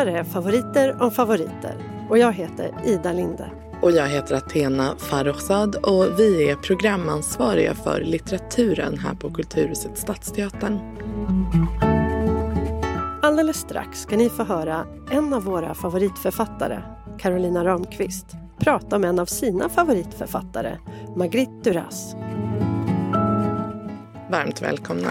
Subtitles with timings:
[0.00, 1.74] här är Favoriter om favoriter
[2.08, 3.50] och jag heter Ida Linde.
[3.82, 10.78] Och jag heter Athena Farrokhzad och vi är programansvariga för litteraturen här på Kulturhuset Stadsteatern.
[13.22, 16.82] Alldeles strax ska ni få höra en av våra favoritförfattare,
[17.18, 18.26] Carolina Ramqvist,
[18.58, 20.78] prata med en av sina favoritförfattare,
[21.16, 22.14] Magritte Duras.
[24.30, 25.10] Varmt välkomna.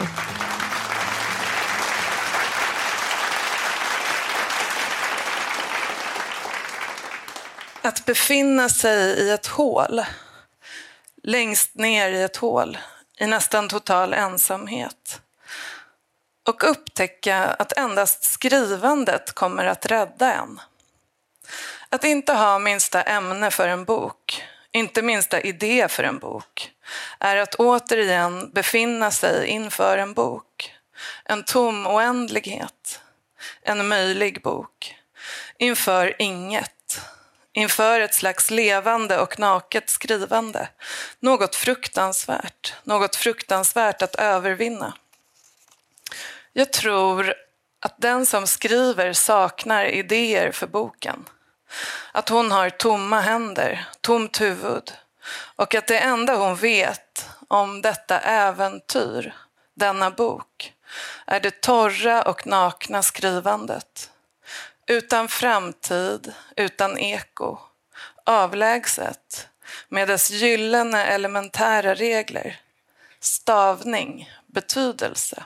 [7.81, 10.01] Att befinna sig i ett hål,
[11.23, 12.77] längst ner i ett hål,
[13.19, 15.21] i nästan total ensamhet.
[16.47, 20.59] Och upptäcka att endast skrivandet kommer att rädda en.
[21.89, 26.71] Att inte ha minsta ämne för en bok, inte minsta idé för en bok,
[27.19, 30.75] är att återigen befinna sig inför en bok.
[31.25, 33.01] En tom oändlighet.
[33.61, 34.95] En möjlig bok.
[35.57, 36.78] Inför inget
[37.59, 40.69] inför ett slags levande och naket skrivande.
[41.19, 44.93] Något fruktansvärt, något fruktansvärt att övervinna.
[46.53, 47.33] Jag tror
[47.79, 51.25] att den som skriver saknar idéer för boken.
[52.11, 54.93] Att hon har tomma händer, tomt huvud
[55.55, 59.35] och att det enda hon vet om detta äventyr,
[59.73, 60.73] denna bok,
[61.27, 64.09] är det torra och nakna skrivandet.
[64.89, 67.57] Utan framtid, utan eko.
[68.23, 69.49] Avlägset,
[69.89, 72.61] med dess gyllene elementära regler.
[73.19, 75.43] Stavning, betydelse.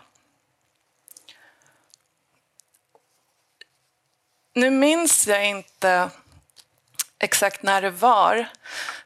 [4.53, 6.09] Nu minns jag inte
[7.19, 8.47] exakt när det var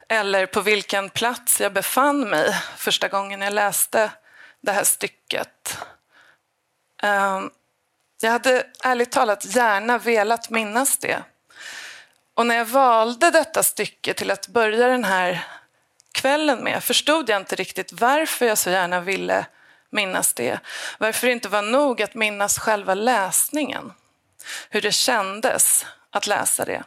[0.10, 4.12] eller på vilken plats jag befann mig första gången jag läste
[4.62, 5.78] det här stycket.
[7.04, 7.52] Ehm,
[8.22, 11.24] jag hade ärligt talat gärna velat minnas det.
[12.34, 15.46] Och när jag valde detta stycke till att börja den här
[16.12, 19.46] kvällen med förstod jag inte riktigt varför jag så gärna ville
[19.90, 20.60] minnas det.
[20.98, 23.94] Varför det inte var nog att minnas själva läsningen.
[24.70, 26.84] Hur det kändes att läsa det.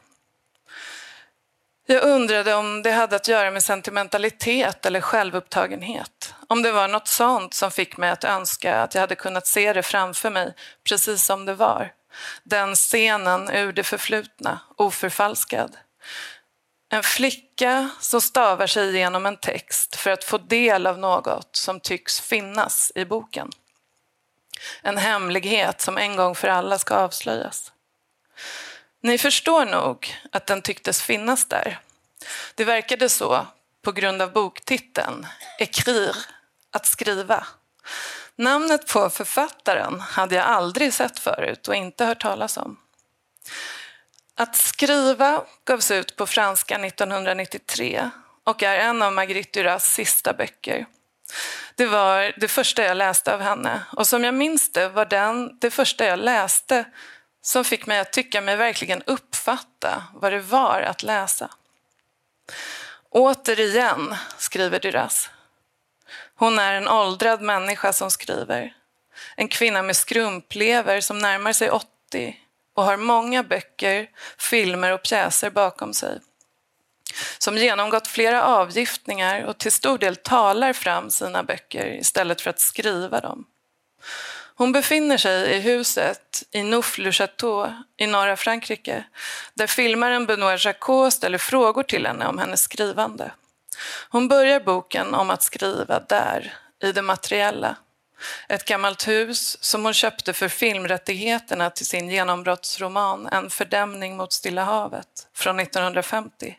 [1.92, 6.34] Jag undrade om det hade att göra med sentimentalitet eller självupptagenhet.
[6.48, 9.72] Om det var något sånt som fick mig att önska att jag hade kunnat se
[9.72, 10.54] det framför mig
[10.88, 11.92] precis som det var.
[12.42, 15.76] Den scenen ur det förflutna, oförfalskad.
[16.92, 21.80] En flicka som stavar sig igenom en text för att få del av något som
[21.80, 23.50] tycks finnas i boken.
[24.82, 27.72] En hemlighet som en gång för alla ska avslöjas.
[29.00, 31.78] Ni förstår nog att den tycktes finnas där.
[32.54, 33.46] Det verkade så
[33.82, 35.26] på grund av boktiteln,
[35.58, 36.16] Ekrir,
[36.70, 37.46] att skriva.
[38.36, 42.76] Namnet på författaren hade jag aldrig sett förut och inte hört talas om.
[44.34, 48.10] Att skriva gavs ut på franska 1993
[48.44, 50.86] och är en av Marguerite Duras sista böcker.
[51.74, 55.58] Det var det första jag läste av henne och som jag minns det var den
[55.60, 56.84] det första jag läste
[57.42, 61.50] som fick mig att tycka mig verkligen uppfatta vad det var att läsa.
[63.10, 65.30] Återigen, skriver Duras.
[66.34, 68.74] Hon är en åldrad människa som skriver.
[69.36, 72.36] En kvinna med skrumplever som närmar sig 80
[72.74, 76.18] och har många böcker, filmer och pjäser bakom sig.
[77.38, 82.60] Som genomgått flera avgiftningar och till stor del talar fram sina böcker istället för att
[82.60, 83.44] skriva dem.
[84.60, 89.04] Hon befinner sig i huset i Nouf-le-Château i norra Frankrike
[89.54, 93.30] där filmaren Benoît Jacquot ställer frågor till henne om hennes skrivande.
[94.08, 97.76] Hon börjar boken om att skriva där, i det materiella.
[98.48, 104.64] Ett gammalt hus som hon köpte för filmrättigheterna till sin genombrottsroman En fördämning mot Stilla
[104.64, 106.56] havet från 1950.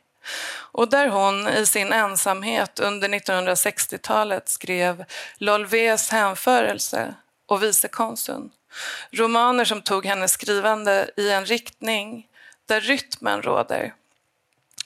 [0.53, 5.05] Och där hon i sin ensamhet under 1960-talet skrev
[5.37, 7.15] Lolvés hänförelse
[7.51, 8.51] och vicekonsuln.
[9.11, 12.27] Romaner som tog hennes skrivande i en riktning
[12.65, 13.93] där rytmen råder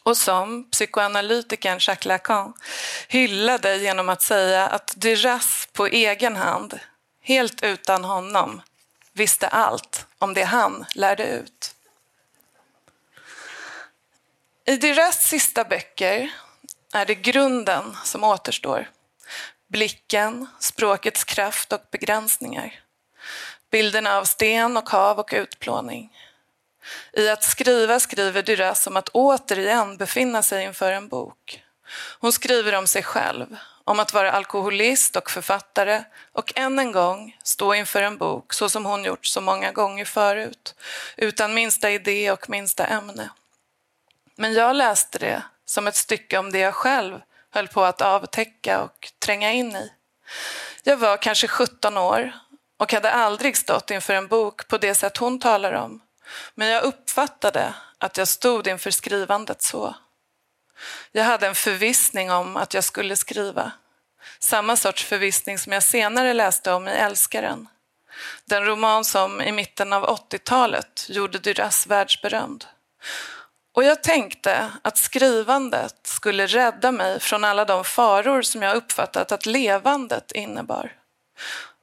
[0.03, 2.53] och som psykoanalytikern Jacques Lacan
[3.07, 6.79] hyllade genom att säga att Duras på egen hand,
[7.21, 8.61] helt utan honom,
[9.13, 11.75] visste allt om det han lärde ut.
[14.65, 16.31] I Duras sista böcker
[16.93, 18.89] är det grunden som återstår
[19.67, 22.79] blicken, språkets kraft och begränsningar.
[23.71, 26.17] Bilderna av sten och hav och utplåning.
[27.13, 31.63] I att skriva skriver Duras om att återigen befinna sig inför en bok.
[32.19, 37.37] Hon skriver om sig själv om att vara alkoholist och författare och än en gång
[37.43, 40.75] stå inför en bok så som hon gjort så många gånger förut,
[41.17, 43.29] utan minsta idé och minsta ämne.
[44.35, 47.19] Men jag läste det som ett stycke om det jag själv
[47.55, 49.91] höll på att avtäcka och tränga in i.
[50.83, 52.31] Jag var kanske 17 år
[52.77, 56.01] och hade aldrig stått inför en bok på det sätt hon talar om.
[56.55, 59.95] Men jag uppfattade att jag stod inför skrivandet så.
[61.11, 63.71] Jag hade en förvissning om att jag skulle skriva.
[64.39, 67.67] Samma sorts förvissning som jag senare läste om i Älskaren.
[68.45, 72.65] Den roman som i mitten av 80-talet gjorde Duras världsberömd.
[73.75, 79.31] Och jag tänkte att skrivandet skulle rädda mig från alla de faror som jag uppfattat
[79.31, 80.91] att levandet innebar.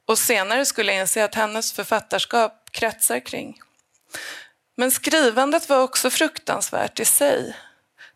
[0.07, 3.59] Och senare skulle jag inse att hennes författarskap kretsar kring.
[4.75, 7.55] Men skrivandet var också fruktansvärt i sig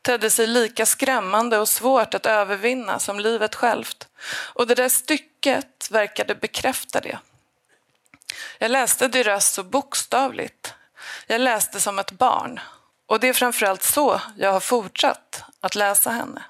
[0.01, 4.07] tedde sig lika skrämmande och svårt att övervinna som livet självt.
[4.53, 7.19] Och det där stycket verkade bekräfta det.
[8.59, 10.74] Jag läste Duras så bokstavligt.
[11.27, 12.59] Jag läste som ett barn.
[13.07, 16.44] Och det är framförallt så jag har fortsatt att läsa henne.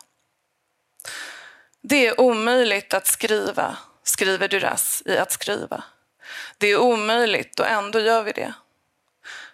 [1.82, 5.84] Det är omöjligt att skriva, skriver Duras i Att skriva.
[6.58, 8.54] Det är omöjligt och ändå gör vi det.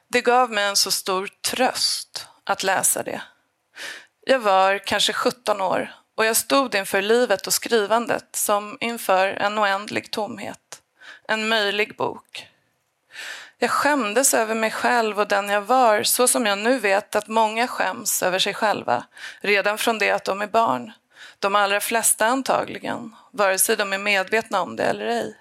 [0.08, 3.22] Det gav mig en så stor tröst att läsa det.
[4.26, 9.60] Jag var kanske 17 år och jag stod inför livet och skrivandet som inför en
[9.60, 10.82] oändlig tomhet.
[11.28, 12.48] En möjlig bok.
[13.63, 17.27] Jag skämdes över mig själv och den jag var så som jag nu vet att
[17.27, 19.06] många skäms över sig själva
[19.42, 20.92] redan från det att de är barn.
[21.39, 25.38] De allra flesta antagligen, vare sig de är medvetna om det eller ej.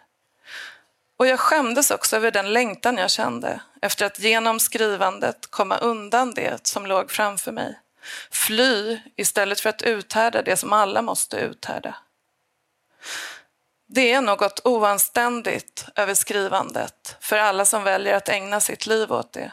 [1.16, 6.34] Och jag skämdes också över den längtan jag kände efter att genom skrivandet komma undan
[6.34, 7.78] det som låg framför mig.
[8.30, 11.94] Fly istället för att uthärda det som alla måste uthärda.
[13.94, 19.32] Det är något oanständigt över skrivandet för alla som väljer att ägna sitt liv åt
[19.32, 19.52] det,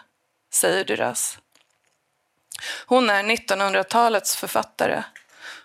[0.54, 1.38] säger Duras.
[2.86, 5.04] Hon är 1900-talets författare.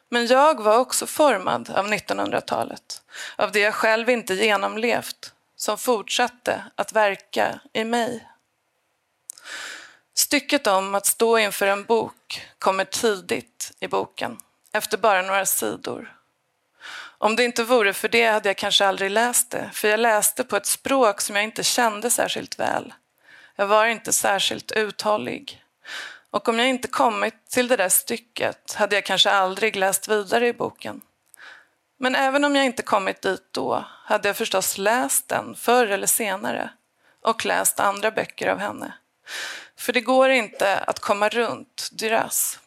[0.09, 3.03] Men jag var också formad av 1900-talet,
[3.37, 8.29] av det jag själv inte genomlevt, som fortsatte att verka i mig.
[10.15, 14.38] Stycket om att stå inför en bok kommer tidigt i boken,
[14.73, 16.15] efter bara några sidor.
[17.25, 20.44] Om det inte vore för det hade jag kanske aldrig läst det, för jag läste
[20.44, 22.94] på ett språk som jag inte kände särskilt väl.
[23.56, 25.65] Jag var inte särskilt uthållig.
[26.31, 30.49] Och om jag inte kommit till det där stycket hade jag kanske aldrig läst vidare
[30.49, 31.00] i boken.
[31.99, 36.06] Men även om jag inte kommit dit då hade jag förstås läst den förr eller
[36.06, 36.71] senare
[37.23, 38.94] och läst andra böcker av henne.
[39.76, 42.59] För det går inte att komma runt Duras.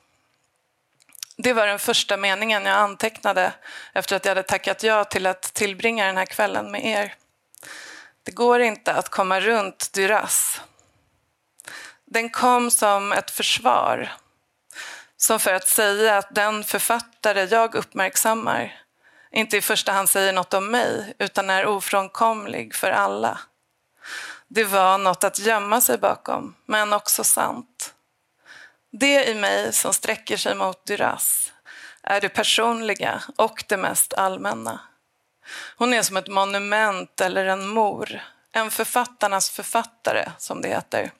[1.38, 3.54] Det var den första meningen jag antecknade
[3.94, 7.16] efter att jag hade tackat ja till att tillbringa den här kvällen med er.
[8.24, 10.62] Det går inte att komma runt Duras.
[12.06, 14.14] Den kom som ett försvar,
[15.18, 18.82] som för att säga att den författare jag uppmärksammar
[19.32, 23.40] inte i första hand säger något om mig, utan är ofrånkomlig för alla.
[24.48, 27.94] Det var något att gömma sig bakom, men också sant.
[29.00, 31.54] Det i mig som sträcker sig mot Duras
[32.04, 34.80] är det personliga och det mest allmänna.
[35.78, 41.12] Hon är som ett monument eller en mor, en författarnas författare, som det heter.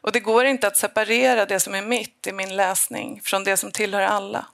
[0.00, 3.56] Och det går inte att separera det som är mitt i min läsning från det
[3.56, 4.46] som tillhör alla.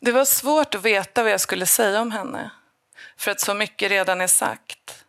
[0.00, 2.50] Det var svårt att veta vad jag skulle säga om henne,
[3.16, 5.04] för att så mycket redan är sagt.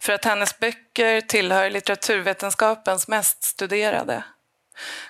[0.00, 4.24] För att hennes böcker tillhör litteraturvetenskapens mest studerade.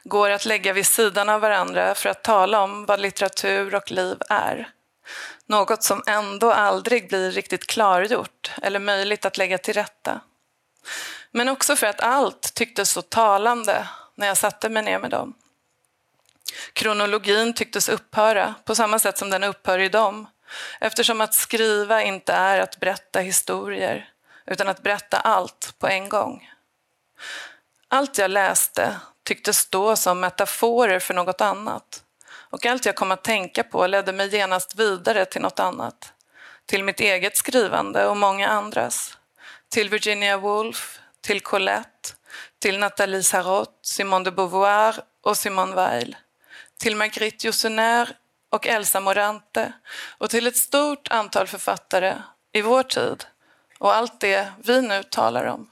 [0.05, 4.17] Går att lägga vid sidan av varandra för att tala om vad litteratur och liv
[4.29, 4.69] är.
[5.47, 10.21] Något som ändå aldrig blir riktigt klargjort eller möjligt att lägga till rätta.
[11.31, 15.35] Men också för att allt tycktes så talande när jag satte mig ner med dem.
[16.73, 20.27] Kronologin tycktes upphöra på samma sätt som den upphör i dem
[20.81, 24.13] eftersom att skriva inte är att berätta historier
[24.47, 26.51] utan att berätta allt på en gång.
[27.89, 28.97] Allt jag läste
[29.29, 32.03] tycktes stå som metaforer för något annat
[32.51, 36.13] och allt jag kom att tänka på ledde mig genast vidare till något annat.
[36.67, 39.19] Till mitt eget skrivande och många andras.
[39.69, 42.09] Till Virginia Woolf, till Colette,
[42.59, 46.17] till Nathalie Sarrot, Simone de Beauvoir och Simone Weil.
[46.79, 48.09] Till Marguerite Yourcenar
[48.51, 49.73] och Elsa Morante
[50.19, 52.15] och till ett stort antal författare
[52.53, 53.25] i vår tid
[53.79, 55.71] och allt det vi nu talar om.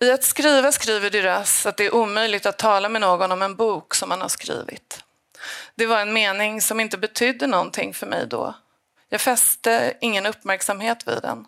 [0.00, 3.56] I att skriva skriver Duras att det är omöjligt att tala med någon om en
[3.56, 5.04] bok som man har skrivit.
[5.74, 8.54] Det var en mening som inte betydde någonting för mig då.
[9.08, 11.46] Jag fäste ingen uppmärksamhet vid den.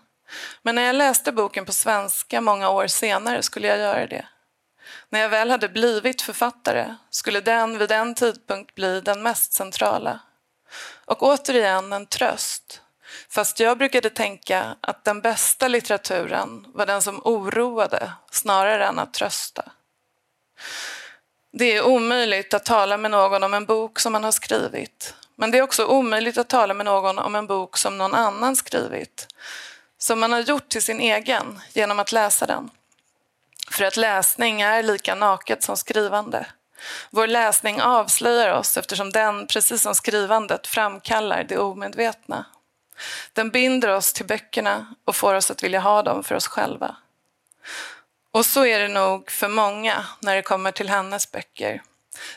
[0.63, 4.27] Men när jag läste boken på svenska många år senare skulle jag göra det.
[5.09, 10.21] När jag väl hade blivit författare skulle den vid en tidpunkt bli den mest centrala.
[11.05, 12.80] Och återigen en tröst.
[13.29, 19.15] Fast jag brukade tänka att den bästa litteraturen var den som oroade snarare än att
[19.15, 19.63] trösta.
[21.53, 25.15] Det är omöjligt att tala med någon om en bok som man har skrivit.
[25.37, 28.57] Men det är också omöjligt att tala med någon om en bok som någon annan
[28.57, 29.27] skrivit.
[29.99, 32.71] Som man har gjort till sin egen genom att läsa den.
[33.71, 36.47] För att läsning är lika naket som skrivande.
[37.11, 42.45] Vår läsning avslöjar oss eftersom den, precis som skrivandet, framkallar det omedvetna.
[43.33, 46.97] Den binder oss till böckerna och får oss att vilja ha dem för oss själva.
[48.33, 51.83] Och så är det nog för många när det kommer till hennes böcker.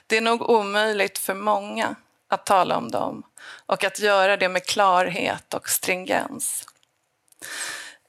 [0.08, 1.96] Det är nog omöjligt för många
[2.30, 3.24] att tala om dem
[3.66, 6.68] och att göra det med klarhet och stringens.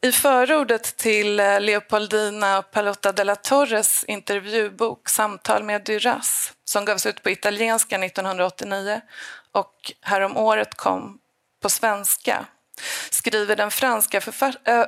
[0.04, 7.22] I förordet till eh, Leopoldina Palotta della Torres intervjubok Samtal med Duras som gavs ut
[7.22, 9.00] på italienska 1989
[9.52, 11.18] och häromåret kom
[11.64, 12.46] på svenska
[13.10, 14.20] skriver den franska,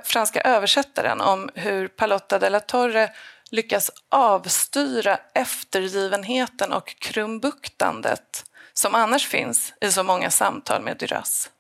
[0.05, 3.13] franska översättaren om hur Palotta della Torre
[3.51, 11.51] lyckas avstyra eftergivenheten och krumbuktandet som annars finns i så många samtal med Duras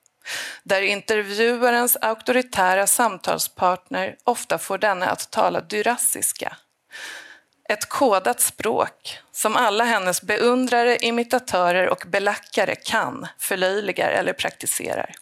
[0.62, 6.56] där intervjuarens auktoritära samtalspartner ofta får denne att tala durassiska.
[7.68, 15.14] Ett kodat språk som alla hennes beundrare, imitatörer och belackare kan, förlöjligar eller praktiserar.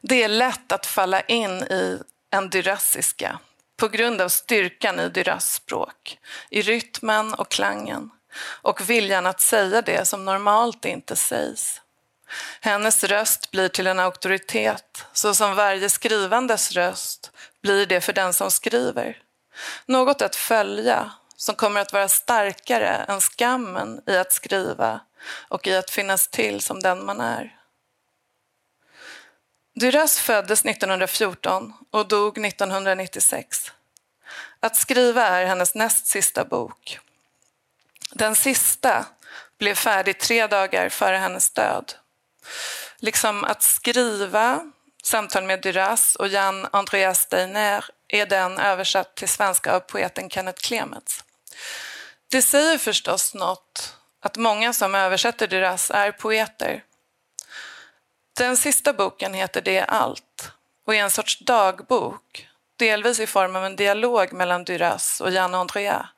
[0.00, 1.98] Det är lätt att falla in i
[2.30, 3.38] en dyrassiska
[3.76, 6.18] på grund av styrkan i Duras språk,
[6.50, 8.10] i rytmen och klangen
[8.62, 11.80] och viljan att säga det som normalt inte sägs.
[12.60, 17.30] Hennes röst blir till en auktoritet, så som varje skrivandes röst
[17.62, 19.18] blir det för den som skriver.
[19.86, 25.00] Något att följa som kommer att vara starkare än skammen i att skriva
[25.48, 27.56] och i att finnas till som den man är.
[29.74, 33.72] Duras föddes 1914 och dog 1996.
[34.60, 36.98] Att skriva är hennes näst sista bok.
[38.12, 39.06] Den sista
[39.58, 41.94] blev färdig tre dagar före hennes död.
[42.98, 49.76] Liksom att skriva Samtal med Duras och Jan Andreas Steiner är den översatt till svenska
[49.76, 51.24] av poeten Kenneth Clemets.
[52.30, 56.84] Det säger förstås något att många som översätter Duras är poeter.
[58.36, 60.52] Den sista boken heter Det är allt
[60.86, 65.54] och är en sorts dagbok, delvis i form av en dialog mellan Duras och Jan
[65.54, 66.08] Andrea,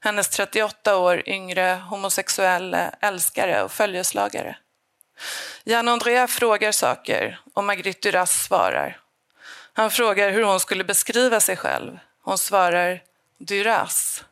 [0.00, 4.56] hennes 38 år yngre homosexuella älskare och följeslagare.
[5.64, 9.00] Jan Andrea frågar saker och Magritte Duras svarar.
[9.78, 11.98] Han frågar hur hon skulle beskriva sig själv.
[12.22, 13.02] Hon svarar
[13.38, 14.24] Duras.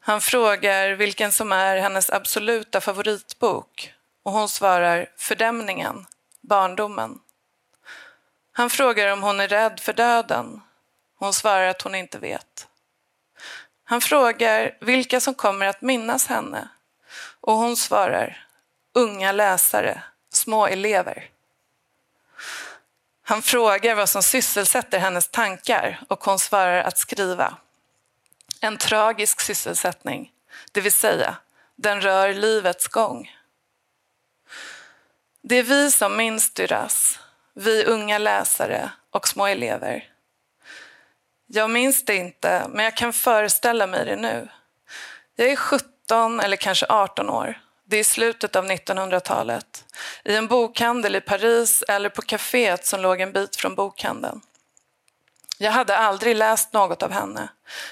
[0.00, 6.06] Han frågar vilken som är hennes absoluta favoritbok och hon svarar Fördämningen,
[6.40, 7.18] barndomen.
[8.52, 10.60] Han frågar om hon är rädd för döden.
[11.18, 12.68] Hon svarar att hon inte vet.
[13.84, 16.68] Han frågar vilka som kommer att minnas henne
[17.40, 18.46] och hon svarar
[18.94, 20.02] unga läsare,
[20.32, 21.30] små elever.
[23.28, 27.56] Han frågar vad som sysselsätter hennes tankar och hon svarar att skriva.
[28.60, 30.32] En tragisk sysselsättning,
[30.72, 31.36] det vill säga,
[31.76, 33.36] den rör livets gång.
[35.42, 37.18] Det är vi som minns Duras,
[37.54, 40.12] vi unga läsare och små elever.
[41.46, 44.48] Jag minns det inte, men jag kan föreställa mig det nu.
[45.36, 47.60] Jag är 17 eller kanske 18 år.
[47.90, 49.84] Det är slutet av 1900-talet.
[50.24, 54.40] I en bokhandel i Paris eller på kaféet som låg en bit från bokhandeln.
[55.58, 57.48] Jag hade aldrig läst något av henne.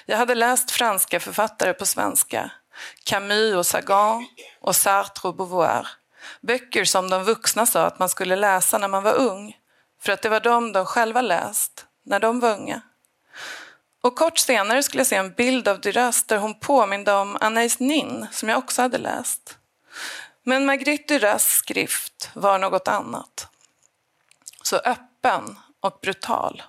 [0.06, 2.50] Jag hade läst franska författare på svenska.
[3.04, 4.26] Camus och Sagan
[4.60, 5.88] och Sartre och Beauvoir.
[6.40, 9.56] Böcker som de vuxna sa att man skulle läsa när man var ung.
[10.02, 12.80] För att det var de de själva läst när de var unga.
[14.02, 17.78] Och kort senare skulle jag se en bild av Duras där hon påminde om Anais
[17.78, 19.58] Nin som jag också hade läst.
[20.48, 23.48] Men Magritte Duras skrift var något annat.
[24.62, 26.62] Så öppen och brutal.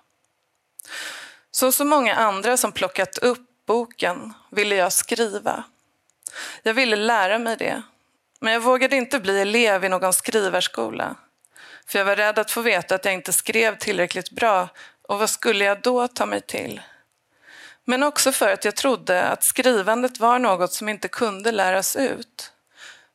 [1.52, 5.64] Så Som många andra som plockat upp boken ville jag skriva.
[6.64, 7.82] Jag ville lära mig det,
[8.40, 11.16] men jag vågade inte bli elev i någon skrivarskola.
[11.88, 14.70] För jag var rädd att få veta att jag inte skrev tillräckligt bra
[15.02, 16.82] och vad skulle jag då ta mig till?
[17.84, 22.54] Men också för att jag trodde att skrivandet var något som inte kunde läras ut.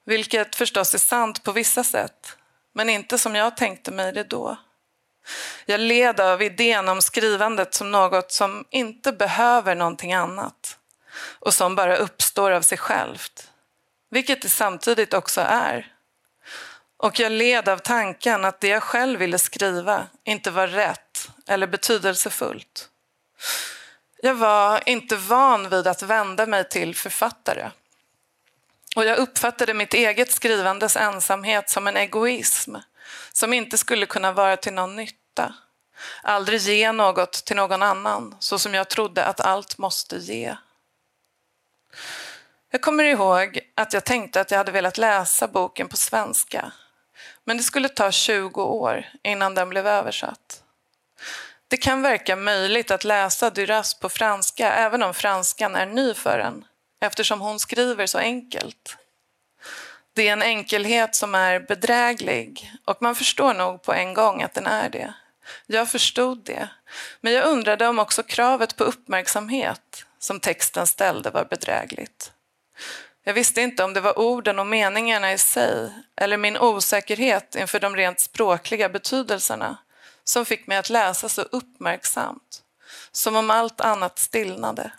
[0.05, 2.37] Vilket förstås är sant på vissa sätt,
[2.75, 4.57] men inte som jag tänkte mig det då.
[5.67, 10.79] Jag led av idén om skrivandet som något som inte behöver någonting annat
[11.39, 13.51] och som bara uppstår av sig självt,
[14.11, 15.93] vilket det samtidigt också är.
[16.97, 21.67] Och jag led av tanken att det jag själv ville skriva inte var rätt eller
[21.67, 22.89] betydelsefullt.
[24.23, 27.71] Jag var inte van vid att vända mig till författare.
[28.97, 32.77] Och jag uppfattade mitt eget skrivandes ensamhet som en egoism
[33.33, 35.55] som inte skulle kunna vara till någon nytta.
[36.23, 40.57] Aldrig ge något till någon annan, så som jag trodde att allt måste ge.
[42.71, 46.73] Jag kommer ihåg att jag tänkte att jag hade velat läsa boken på svenska.
[47.45, 50.63] Men det skulle ta 20 år innan den blev översatt.
[51.69, 56.39] Det kan verka möjligt att läsa Duras på franska även om franskan är ny för
[56.39, 56.65] en
[57.03, 58.97] eftersom hon skriver så enkelt.
[60.15, 64.55] Det är en enkelhet som är bedräglig och man förstår nog på en gång att
[64.55, 65.15] den är det.
[65.67, 66.69] Jag förstod det,
[67.21, 72.33] men jag undrade om också kravet på uppmärksamhet som texten ställde var bedrägligt.
[73.25, 77.81] Jag visste inte om det var orden och meningarna i sig eller min osäkerhet inför
[77.81, 79.77] de rent språkliga betydelserna
[80.25, 82.63] som fick mig att läsa så uppmärksamt,
[83.13, 84.93] som om allt annat stillnade.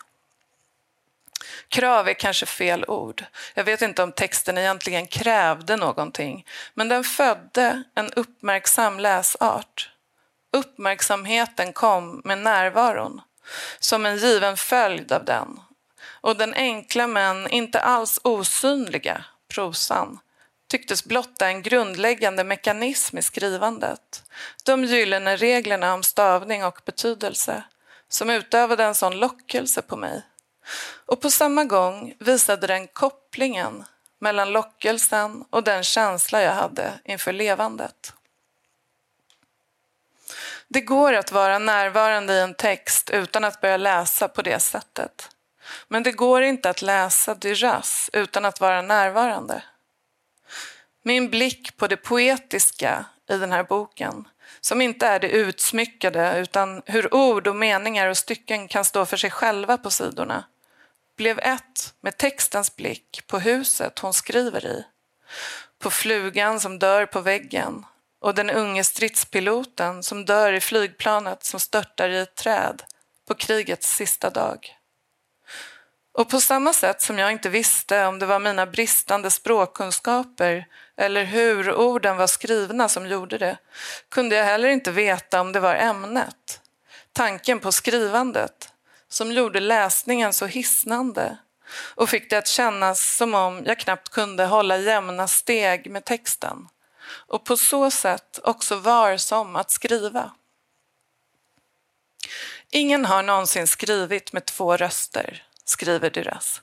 [1.74, 3.24] Krav är kanske fel ord.
[3.54, 9.90] Jag vet inte om texten egentligen krävde någonting, men den födde en uppmärksam läsart.
[10.52, 13.20] Uppmärksamheten kom med närvaron,
[13.78, 15.60] som en given följd av den.
[16.20, 20.18] Och den enkla men inte alls osynliga prosan
[20.70, 24.22] tycktes blotta en grundläggande mekanism i skrivandet.
[24.64, 27.64] De gyllene reglerna om stavning och betydelse
[28.08, 30.22] som utövade en sån lockelse på mig.
[31.06, 33.84] Och på samma gång visade den kopplingen
[34.18, 38.12] mellan lockelsen och den känsla jag hade inför levandet.
[40.68, 45.28] Det går att vara närvarande i en text utan att börja läsa på det sättet.
[45.88, 49.62] Men det går inte att läsa Duras utan att vara närvarande.
[51.02, 54.28] Min blick på det poetiska i den här boken,
[54.60, 59.16] som inte är det utsmyckade utan hur ord och meningar och stycken kan stå för
[59.16, 60.44] sig själva på sidorna,
[61.16, 64.84] blev ett med textens blick på huset hon skriver i,
[65.78, 67.86] på flugan som dör på väggen
[68.20, 72.82] och den unge stridspiloten som dör i flygplanet som störtar i ett träd
[73.28, 74.78] på krigets sista dag.
[76.12, 81.24] Och på samma sätt som jag inte visste om det var mina bristande språkkunskaper eller
[81.24, 83.58] hur orden var skrivna som gjorde det,
[84.08, 86.60] kunde jag heller inte veta om det var ämnet,
[87.12, 88.73] tanken på skrivandet,
[89.14, 91.36] som gjorde läsningen så hisnande
[91.94, 96.68] och fick det att kännas som om jag knappt kunde hålla jämna steg med texten
[97.08, 100.30] och på så sätt också var som att skriva.
[102.70, 106.62] Ingen har någonsin skrivit med två röster, skriver Duras.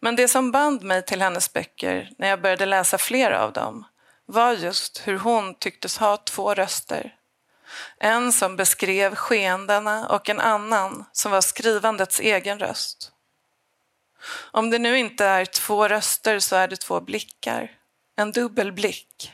[0.00, 3.84] Men det som band mig till hennes böcker när jag började läsa flera av dem
[4.26, 7.14] var just hur hon tycktes ha två röster.
[7.98, 13.12] En som beskrev skeendena och en annan som var skrivandets egen röst.
[14.50, 17.70] Om det nu inte är två röster så är det två blickar.
[18.16, 19.32] En dubbel blick.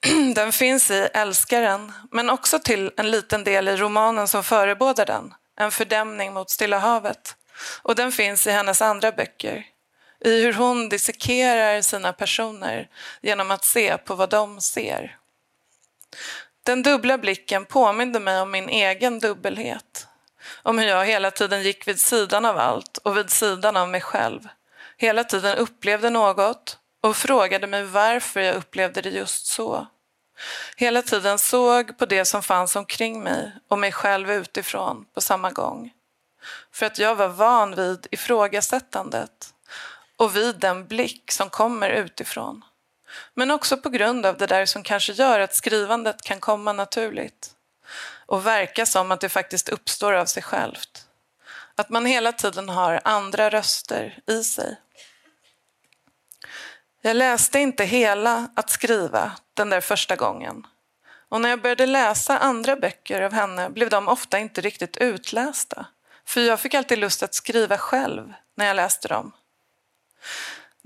[0.34, 5.34] Den finns i Älskaren, men också till en liten del i romanen som förebådar den,
[5.56, 7.36] En fördämning mot Stilla havet.
[7.82, 9.66] Och den finns i hennes andra böcker,
[10.24, 12.88] i hur hon dissekerar sina personer
[13.22, 15.18] genom att se på vad de ser.
[16.64, 20.06] Den dubbla blicken påminde mig om min egen dubbelhet.
[20.62, 24.00] Om hur jag hela tiden gick vid sidan av allt och vid sidan av mig
[24.00, 24.48] själv.
[24.96, 29.86] Hela tiden upplevde något och frågade mig varför jag upplevde det just så.
[30.76, 35.50] Hela tiden såg på det som fanns omkring mig och mig själv utifrån på samma
[35.50, 35.92] gång.
[36.72, 39.54] För att jag var van vid ifrågasättandet
[40.16, 42.64] och vid den blick som kommer utifrån.
[43.34, 47.50] Men också på grund av det där som kanske gör att skrivandet kan komma naturligt
[48.26, 51.06] och verka som att det faktiskt uppstår av sig självt.
[51.74, 54.76] Att man hela tiden har andra röster i sig.
[57.02, 60.66] Jag läste inte hela Att skriva den där första gången.
[61.28, 65.86] Och när jag började läsa andra böcker av henne blev de ofta inte riktigt utlästa.
[66.24, 69.32] För jag fick alltid lust att skriva själv när jag läste dem.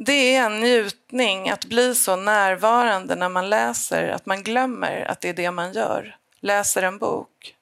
[0.05, 5.21] Det är en njutning att bli så närvarande när man läser att man glömmer att
[5.21, 7.55] det är det man gör, läser en bok.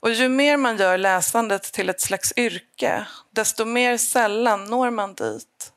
[0.00, 5.14] Och ju mer man gör läsandet till ett slags yrke, desto mer sällan når man
[5.14, 5.72] dit.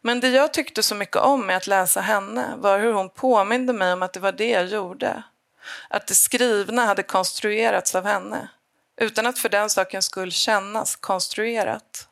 [0.00, 3.72] Men det jag tyckte så mycket om med att läsa henne var hur hon påminde
[3.72, 5.22] mig om att det var det jag gjorde.
[5.90, 8.48] Att det skrivna hade konstruerats av henne,
[9.00, 12.08] utan att för den sakens skull kännas konstruerat.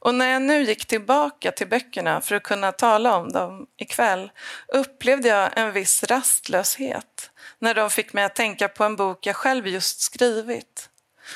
[0.00, 4.30] Och när jag nu gick tillbaka till böckerna för att kunna tala om dem ikväll
[4.68, 9.36] upplevde jag en viss rastlöshet när de fick mig att tänka på en bok jag
[9.36, 10.90] själv just skrivit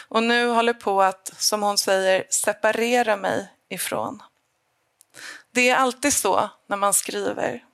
[0.09, 4.23] och nu håller på att, som hon säger, separera mig ifrån.
[5.51, 7.65] Det är alltid så när man skriver,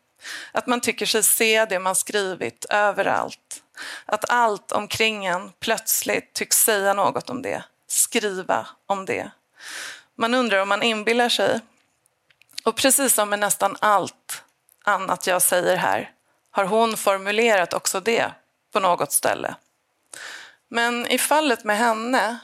[0.53, 3.63] att man tycker sig se det man skrivit överallt.
[4.07, 9.31] Att allt omkring en plötsligt tycks säga något om det, skriva om det.
[10.21, 11.61] Man undrar om man inbillar sig.
[12.65, 14.43] Och precis som med nästan allt
[14.85, 16.11] annat jag säger här
[16.51, 18.31] har hon formulerat också det
[18.73, 19.55] på något ställe.
[20.69, 22.39] Men i fallet med henne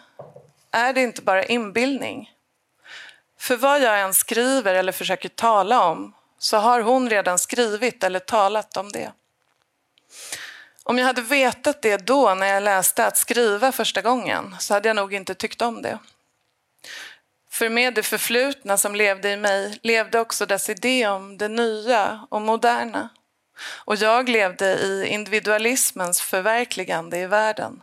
[0.71, 2.33] är det inte bara inbildning.
[3.39, 8.21] För vad jag än skriver eller försöker tala om så har hon redan skrivit eller
[8.21, 9.13] talat om det.
[10.83, 14.89] Om jag hade vetat det då när jag läste att skriva första gången så hade
[14.89, 15.99] jag nog inte tyckt om det.
[17.57, 22.27] För med det förflutna som levde i mig levde också dess idé om det nya
[22.29, 23.09] och moderna.
[23.85, 27.83] Och jag levde i individualismens förverkligande i världen.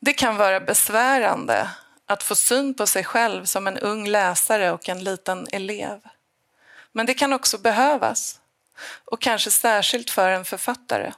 [0.00, 1.70] Det kan vara besvärande
[2.06, 6.00] att få syn på sig själv som en ung läsare och en liten elev.
[6.92, 8.40] Men det kan också behövas,
[9.04, 11.12] och kanske särskilt för en författare.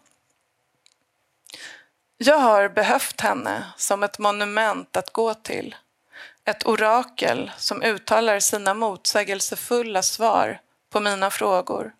[2.16, 5.74] Jag har behövt henne som ett monument att gå till.
[6.48, 11.92] Ett orakel som uttalar sina motsägelsefulla svar på mina frågor.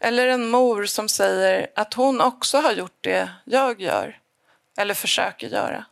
[0.00, 4.18] Eller en mor som säger att hon också har gjort det jag gör,
[4.78, 5.84] eller försöker göra.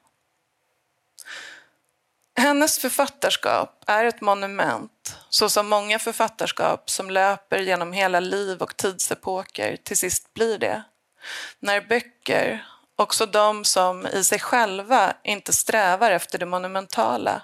[2.36, 8.76] Hennes författarskap är ett monument, så som många författarskap som löper genom hela liv och
[8.76, 10.82] tidsepoker till sist blir det.
[11.60, 17.42] När böcker, också de som i sig själva inte strävar efter det monumentala,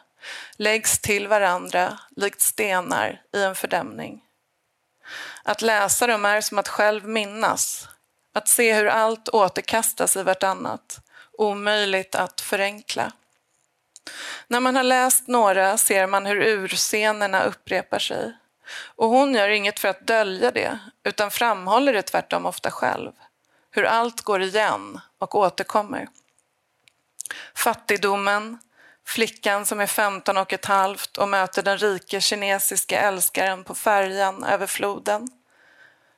[0.57, 4.25] läggs till varandra likt stenar i en fördämning.
[5.43, 7.89] Att läsa dem är som att själv minnas,
[8.33, 11.01] att se hur allt återkastas i vartannat,
[11.33, 13.13] omöjligt att förenkla.
[14.47, 18.33] När man har läst några ser man hur urscenerna upprepar sig.
[18.85, 23.13] Och hon gör inget för att dölja det, utan framhåller det tvärtom ofta själv.
[23.71, 26.09] Hur allt går igen och återkommer.
[27.55, 28.59] Fattigdomen,
[29.09, 34.45] flickan som är 15 och ett halvt och möter den rike kinesiska älskaren på färjan
[34.45, 35.29] över floden.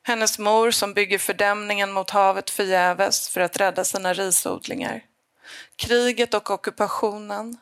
[0.02, 5.04] Hennes mor som bygger fördämningen mot havet förgäves för att rädda sina risodlingar.
[5.76, 7.58] Kriget och ockupationen,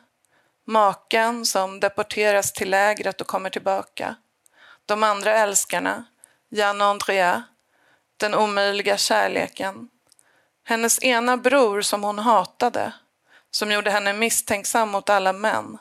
[0.65, 4.15] Maken som deporteras till lägret och kommer tillbaka.
[4.85, 6.05] De andra älskarna,
[6.49, 7.43] Jan och Andrea,
[8.17, 9.89] den omöjliga kärleken.
[10.63, 12.93] Hennes ena bror som hon hatade,
[13.51, 15.77] som gjorde henne misstänksam mot alla män.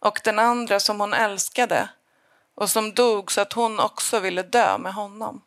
[0.00, 1.88] Och den andra som hon älskade
[2.54, 5.42] och som dog så att hon också ville dö med honom.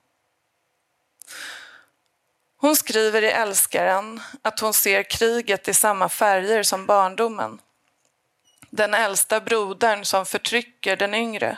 [2.58, 7.60] Hon skriver i Älskaren att hon ser kriget i samma färger som barndomen
[8.76, 11.58] den äldsta brodern som förtrycker den yngre,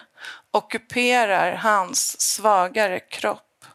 [0.51, 3.65] ockuperar hans svagare kropp.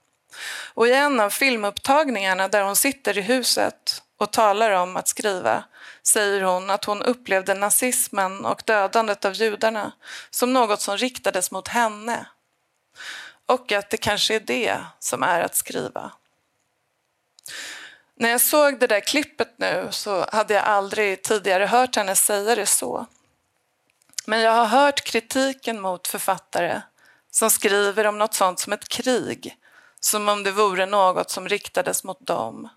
[0.74, 5.64] Och i en av filmupptagningarna där hon sitter i huset och talar om att skriva
[6.02, 9.92] säger hon att hon upplevde nazismen och dödandet av judarna
[10.30, 12.26] som något som riktades mot henne.
[13.46, 16.12] Och att det kanske är det som är att skriva.
[18.14, 22.54] När jag såg det där klippet nu så hade jag aldrig tidigare hört henne säga
[22.54, 23.06] det så.
[24.26, 26.80] Men jag har hört kritiken mot författare
[27.30, 29.56] som skriver om något sånt som ett krig,
[30.00, 32.68] som om det vore något som riktades mot dem.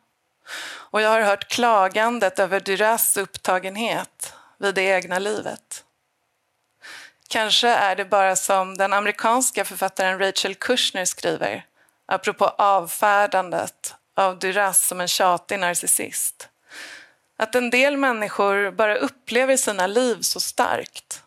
[0.92, 5.84] Och jag har hört klagandet över Duras upptagenhet vid det egna livet.
[7.28, 11.66] Kanske är det bara som den amerikanska författaren Rachel Kushner skriver,
[12.06, 16.50] apropå avfärdandet av Duras som en tjatig narcissist.
[17.38, 21.24] Att en del människor bara upplever sina liv så starkt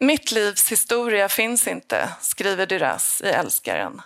[0.00, 4.02] mitt livs historia finns inte, skriver Duras i Älskaren.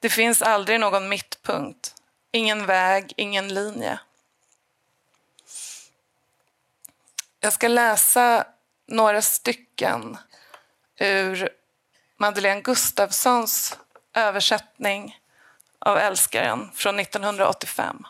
[0.00, 1.94] Det finns aldrig någon mittpunkt,
[2.36, 4.00] ingen väg, ingen linje.
[7.40, 8.46] Jag ska läsa
[8.86, 10.18] några stycken
[10.98, 11.48] ur
[12.16, 13.78] Madeleine Gustafssons
[14.14, 15.18] översättning
[15.78, 18.06] av Älskaren från 1985.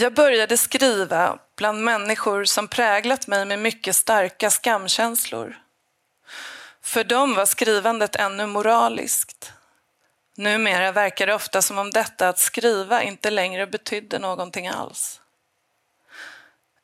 [0.00, 5.58] Jag började skriva bland människor som präglat mig med mycket starka skamkänslor.
[6.82, 9.52] För dem var skrivandet ännu moraliskt.
[10.36, 15.20] Numera verkar det ofta som om detta att skriva inte längre betydde någonting alls.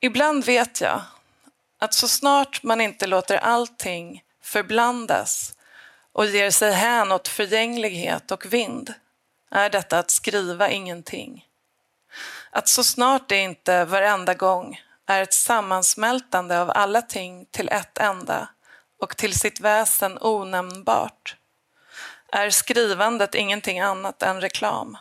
[0.00, 1.02] Ibland vet jag
[1.78, 5.54] att så snart man inte låter allting förblandas
[6.12, 8.94] och ger sig hän åt förgänglighet och vind
[9.50, 11.46] är detta att skriva ingenting.
[12.56, 17.98] Att så snart det inte varenda gång är ett sammansmältande av alla ting till ett
[17.98, 18.48] enda
[19.00, 21.36] och till sitt väsen onämnbart
[22.32, 24.96] är skrivandet ingenting annat än reklam.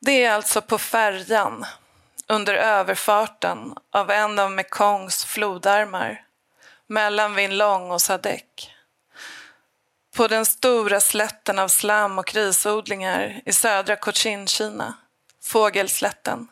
[0.00, 1.66] Det är alltså på färjan
[2.26, 6.24] under överfarten av en av Mekongs flodarmar
[6.86, 8.73] mellan Vinlong och Sadek.
[10.14, 14.94] På den stora slätten av slam och risodlingar i södra Cochin-Kina,
[15.42, 16.48] Fågelslätten.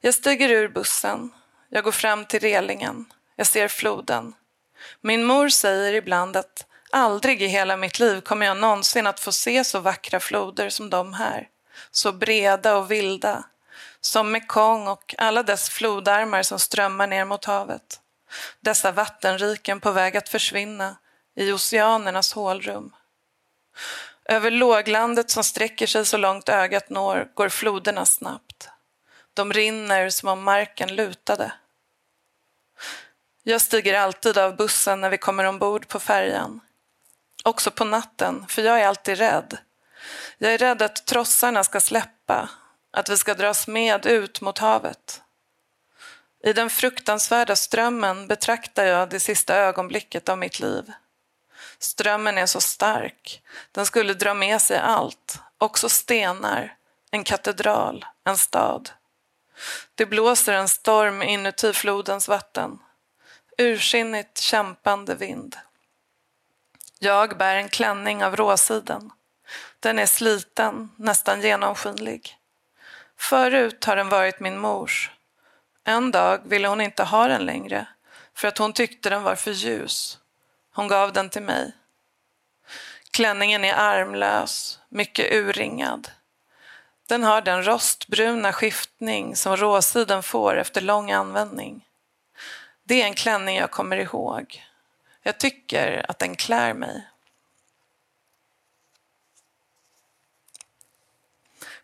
[0.00, 1.30] Jag stiger ur bussen,
[1.68, 3.04] jag går fram till relingen,
[3.36, 4.34] jag ser floden.
[5.00, 9.32] Min mor säger ibland att aldrig i hela mitt liv kommer jag någonsin att få
[9.32, 11.48] se så vackra floder som de här.
[11.90, 13.44] Så breda och vilda,
[14.00, 18.00] som Mekong och alla dess flodarmar som strömmar ner mot havet.
[18.60, 20.96] Dessa vattenriken på väg att försvinna
[21.34, 22.94] i oceanernas hålrum.
[24.24, 28.68] Över låglandet som sträcker sig så långt ögat når går floderna snabbt.
[29.34, 31.52] De rinner som om marken lutade.
[33.42, 36.60] Jag stiger alltid av bussen när vi kommer ombord på färjan.
[37.44, 39.58] Också på natten, för jag är alltid rädd.
[40.38, 42.48] Jag är rädd att trossarna ska släppa,
[42.90, 45.22] att vi ska dras med ut mot havet.
[46.44, 50.92] I den fruktansvärda strömmen betraktar jag det sista ögonblicket av mitt liv.
[51.82, 53.42] Strömmen är så stark,
[53.72, 56.76] den skulle dra med sig allt, också stenar,
[57.10, 58.90] en katedral, en stad.
[59.94, 62.78] Det blåser en storm inuti flodens vatten.
[63.58, 65.56] Ursinnigt kämpande vind.
[66.98, 69.10] Jag bär en klänning av råsiden.
[69.80, 72.36] Den är sliten, nästan genomskinlig.
[73.16, 75.10] Förut har den varit min mors.
[75.84, 77.86] En dag ville hon inte ha den längre
[78.34, 80.18] för att hon tyckte den var för ljus.
[80.72, 81.72] Hon gav den till mig.
[83.10, 86.10] Klänningen är armlös, mycket urringad.
[87.06, 91.88] Den har den rostbruna skiftning som råsiden får efter lång användning.
[92.84, 94.64] Det är en klänning jag kommer ihåg.
[95.22, 97.08] Jag tycker att den klär mig.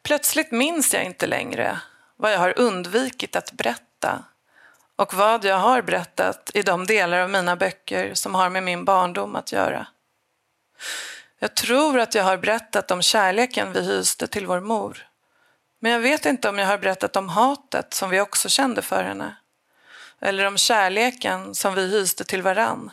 [0.03, 1.81] Plötsligt minns jag inte längre
[2.17, 4.25] vad jag har undvikit att berätta
[4.99, 8.85] och vad jag har berättat i de delar av mina böcker som har med min
[8.85, 9.87] barndom att göra.
[11.39, 15.07] Jag tror att jag har berättat om kärleken vi hyste till vår mor.
[15.81, 19.05] Men jag vet inte om jag har berättat om hatet som vi också kände för
[19.05, 19.37] henne.
[20.21, 22.91] Eller om kärleken som vi hyste till varann.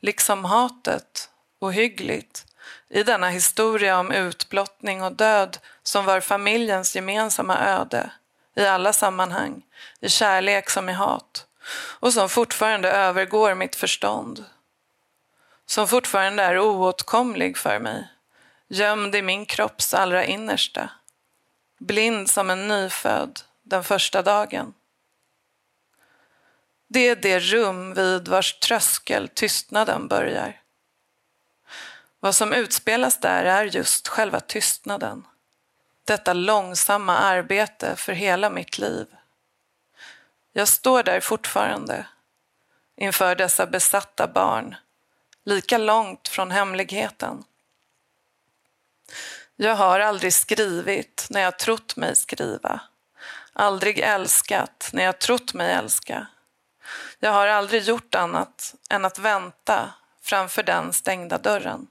[0.00, 2.46] Liksom hatet, ohyggligt,
[2.88, 8.10] i denna historia om utblottning och död som var familjens gemensamma öde
[8.56, 9.62] i alla sammanhang,
[10.00, 11.46] i kärlek som i hat
[12.00, 14.44] och som fortfarande övergår mitt förstånd.
[15.66, 18.08] Som fortfarande är oåtkomlig för mig,
[18.68, 20.90] gömd i min kropps allra innersta.
[21.78, 24.74] Blind som en nyfödd den första dagen.
[26.88, 30.60] Det är det rum vid vars tröskel tystnaden börjar.
[32.20, 35.26] Vad som utspelas där är just själva tystnaden.
[36.10, 39.06] Detta långsamma arbete för hela mitt liv.
[40.52, 42.06] Jag står där fortfarande
[42.96, 44.76] inför dessa besatta barn,
[45.44, 47.44] lika långt från hemligheten.
[49.56, 52.80] Jag har aldrig skrivit när jag trott mig skriva,
[53.52, 56.26] aldrig älskat när jag trott mig älska.
[57.18, 61.86] Jag har aldrig gjort annat än att vänta framför den stängda dörren.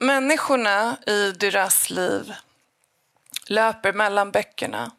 [0.00, 2.34] Människorna i Duras liv
[3.46, 4.90] löper mellan böckerna.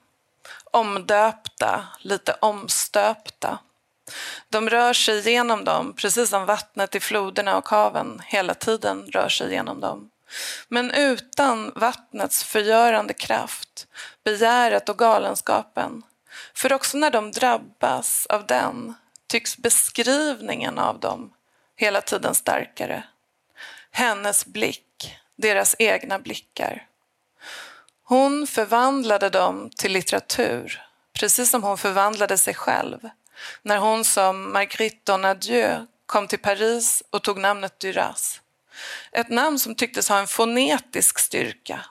[0.72, 3.60] Omdöpta, lite omstöpta.
[4.50, 9.30] De rör sig genom dem, precis som vattnet i floderna och haven hela tiden rör
[9.30, 10.10] sig genom dem.
[10.68, 13.88] Men utan vattnets förgörande kraft,
[14.24, 16.04] begäret och galenskapen.
[16.54, 18.94] För också när de drabbas av den
[19.28, 21.34] tycks beskrivningen av dem
[21.76, 23.04] hela tiden starkare.
[23.92, 26.88] Hennes blick deras egna blickar.
[28.04, 33.10] Hon förvandlade dem till litteratur, precis som hon förvandlade sig själv
[33.62, 38.42] när hon som Marguerite Donadieu kom till Paris och tog namnet Duras.
[39.12, 41.86] Ett namn som tycktes ha en fonetisk styrka,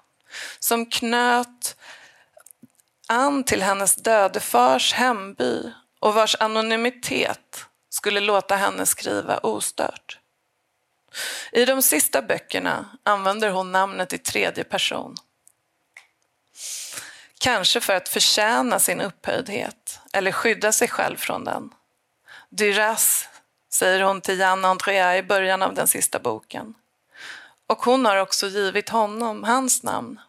[0.58, 1.76] som knöt
[3.06, 10.18] an till hennes dödefars hemby och vars anonymitet skulle låta henne skriva ostört.
[11.52, 15.14] I de sista böckerna använder hon namnet i tredje person.
[17.40, 21.74] Kanske för att förtjäna sin upphöjdhet eller skydda sig själv från den.
[22.48, 23.28] Duras,
[23.70, 26.74] säger hon till Jan Andrea i början av den sista boken.
[27.66, 30.20] Och hon har också givit honom hans namn.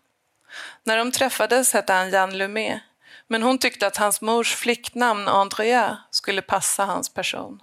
[0.83, 2.79] När de träffades hette han Jan Lumé,
[3.27, 7.61] men hon tyckte att hans mors flicknamn Andrea skulle passa hans person.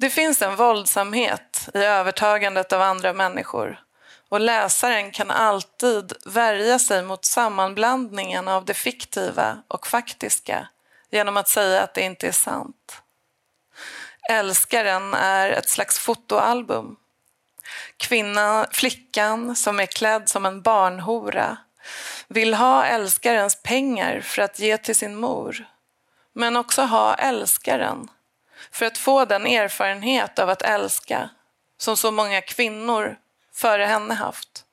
[0.00, 3.80] Det finns en våldsamhet i övertagandet av andra människor
[4.28, 10.68] och läsaren kan alltid värja sig mot sammanblandningen av det fiktiva och faktiska
[11.10, 13.02] genom att säga att det inte är sant.
[14.30, 16.96] Älskaren är ett slags fotoalbum.
[17.96, 21.56] Kvinnan, flickan som är klädd som en barnhora
[22.28, 25.66] vill ha älskarens pengar för att ge till sin mor
[26.32, 28.08] men också ha älskaren
[28.70, 31.30] för att få den erfarenhet av att älska
[31.78, 33.16] som så många kvinnor
[33.54, 34.64] före henne haft.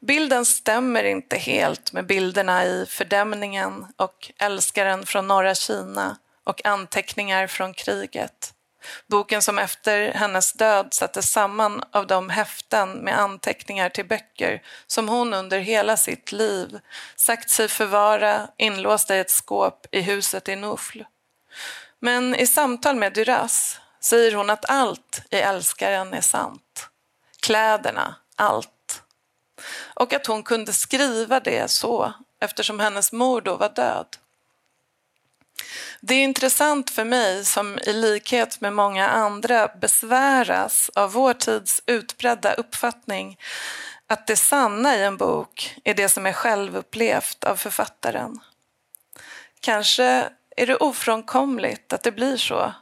[0.00, 7.46] Bilden stämmer inte helt med bilderna i Fördämningen och Älskaren från norra Kina och Anteckningar
[7.46, 8.54] från kriget.
[9.06, 15.08] Boken som efter hennes död sattes samman av de häften med anteckningar till böcker som
[15.08, 16.78] hon under hela sitt liv
[17.16, 21.02] sagt sig förvara inlåsta i ett skåp i huset i Nufl.
[22.00, 26.88] Men i samtal med Duras säger hon att allt i Älskaren är sant.
[27.40, 29.02] Kläderna, allt.
[29.94, 34.06] Och att hon kunde skriva det så eftersom hennes mor då var död.
[36.00, 41.82] Det är intressant för mig som i likhet med många andra besväras av vår tids
[41.86, 43.38] utbredda uppfattning
[44.06, 48.40] att det sanna i en bok är det som är självupplevt av författaren.
[49.60, 52.72] Kanske är det ofrånkomligt att det blir så?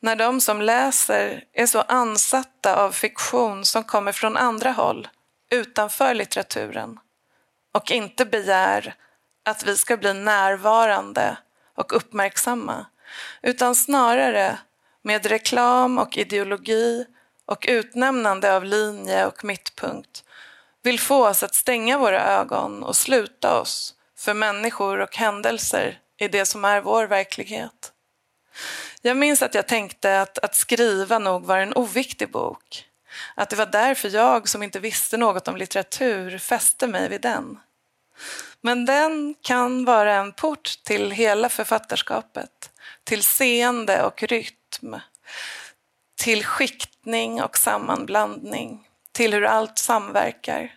[0.00, 5.08] När de som läser är så ansatta av fiktion som kommer från andra håll,
[5.50, 6.98] utanför litteraturen
[7.74, 8.94] och inte begär
[9.44, 11.36] att vi ska bli närvarande
[11.74, 12.86] och uppmärksamma
[13.42, 14.58] utan snarare
[15.02, 17.06] med reklam och ideologi
[17.46, 20.24] och utnämnande av linje och mittpunkt
[20.82, 26.28] vill få oss att stänga våra ögon och sluta oss för människor och händelser i
[26.28, 27.92] det som är vår verklighet.
[29.02, 32.88] Jag minns att jag tänkte att, att skriva nog var en oviktig bok.
[33.34, 37.58] Att det var därför jag, som inte visste något om litteratur, fäste mig vid den.
[38.60, 42.70] Men den kan vara en port till hela författarskapet,
[43.04, 44.96] till seende och rytm,
[46.14, 50.74] till skiktning och sammanblandning, till hur allt samverkar.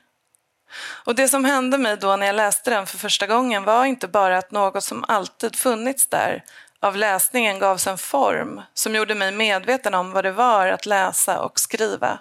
[0.78, 4.08] Och det som hände mig då när jag läste den för första gången var inte
[4.08, 6.44] bara att något som alltid funnits där
[6.80, 11.42] av läsningen gavs en form som gjorde mig medveten om vad det var att läsa
[11.42, 12.20] och skriva.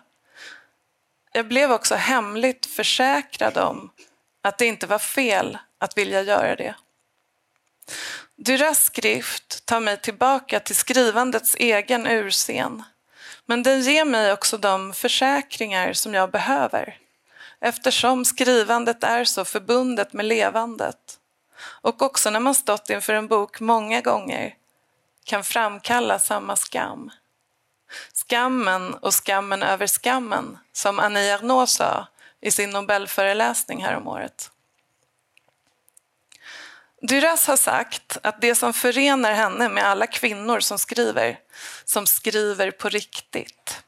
[1.33, 3.91] Jag blev också hemligt försäkrad om
[4.43, 6.75] att det inte var fel att vilja göra det.
[8.37, 12.83] Duras skrift tar mig tillbaka till skrivandets egen urscen
[13.47, 16.99] men den ger mig också de försäkringar som jag behöver
[17.61, 21.19] eftersom skrivandet är så förbundet med levandet
[21.65, 24.55] och också när man stått inför en bok många gånger
[25.25, 27.11] kan framkalla samma skam.
[28.13, 32.07] Skammen och skammen över skammen, som Annie Ernaux sa
[32.41, 34.51] i sin Nobelföreläsning häromåret.
[37.03, 41.39] Duras har sagt att det som förenar henne med alla kvinnor som skriver,
[41.85, 43.83] som skriver på riktigt,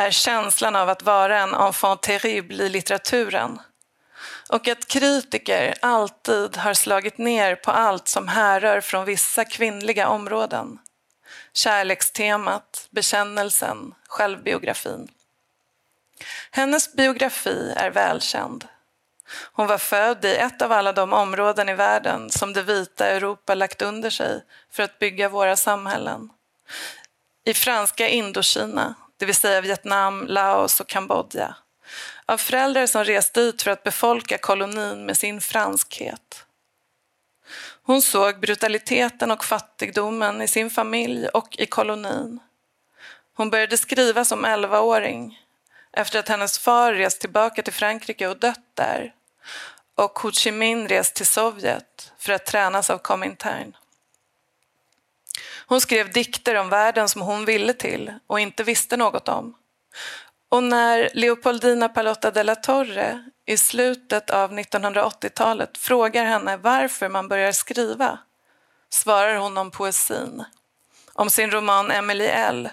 [0.00, 3.58] är känslan av att vara en enfant terrible i litteraturen
[4.48, 10.78] och att kritiker alltid har slagit ner på allt som härrör från vissa kvinnliga områden.
[11.52, 15.08] Kärlekstemat, bekännelsen, självbiografin.
[16.50, 18.64] Hennes biografi är välkänd.
[19.52, 23.54] Hon var född i ett av alla de områden i världen som det vita Europa
[23.54, 26.30] lagt under sig för att bygga våra samhällen.
[27.44, 31.54] I franska Indokina, det vill säga Vietnam, Laos och Kambodja
[32.26, 36.44] av föräldrar som rest dit för att befolka kolonin med sin franskhet.
[37.82, 42.40] Hon såg brutaliteten och fattigdomen i sin familj och i kolonin.
[43.34, 45.40] Hon började skriva som 11-åring
[45.92, 49.14] efter att hennes far rest tillbaka till Frankrike och dött där
[49.94, 53.76] och Ho Chi Minh rest till Sovjet för att tränas av Komintern.
[55.70, 59.54] Hon skrev dikter om världen som hon ville till och inte visste något om.
[60.48, 67.52] Och när Leopoldina Palotta della Torre i slutet av 1980-talet frågar henne varför man börjar
[67.52, 68.18] skriva
[68.88, 70.44] svarar hon om poesin,
[71.12, 72.68] om sin roman Emily L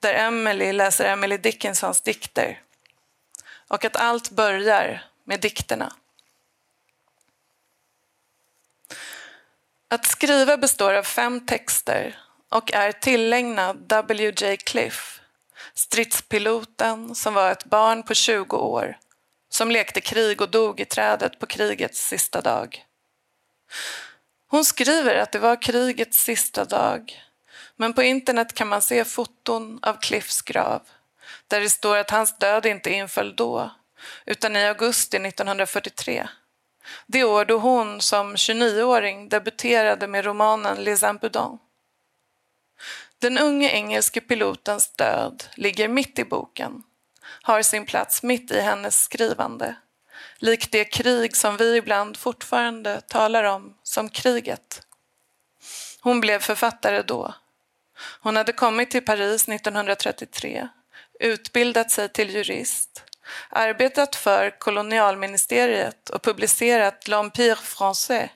[0.00, 2.60] där Emily läser Emily Dickinsons dikter.
[3.68, 5.92] Och att allt börjar med dikterna.
[9.88, 12.21] Att skriva består av fem texter
[12.52, 14.56] och är tillägnad W.J.
[14.56, 15.20] Cliff,
[15.74, 18.98] stridspiloten som var ett barn på 20 år
[19.48, 22.86] som lekte krig och dog i trädet på krigets sista dag.
[24.48, 27.22] Hon skriver att det var krigets sista dag
[27.76, 30.82] men på internet kan man se foton av Cliffs grav
[31.48, 33.70] där det står att hans död inte inföll då
[34.26, 36.28] utan i augusti 1943
[37.06, 41.62] det år då hon som 29-åring debuterade med romanen Les Impudents.
[43.22, 46.82] Den unge engelske pilotens död ligger mitt i boken,
[47.42, 49.74] har sin plats mitt i hennes skrivande,
[50.38, 54.86] likt det krig som vi ibland fortfarande talar om som kriget.
[56.00, 57.34] Hon blev författare då.
[58.20, 60.68] Hon hade kommit till Paris 1933,
[61.20, 63.04] utbildat sig till jurist
[63.48, 68.28] arbetat för kolonialministeriet och publicerat L'Empire Français,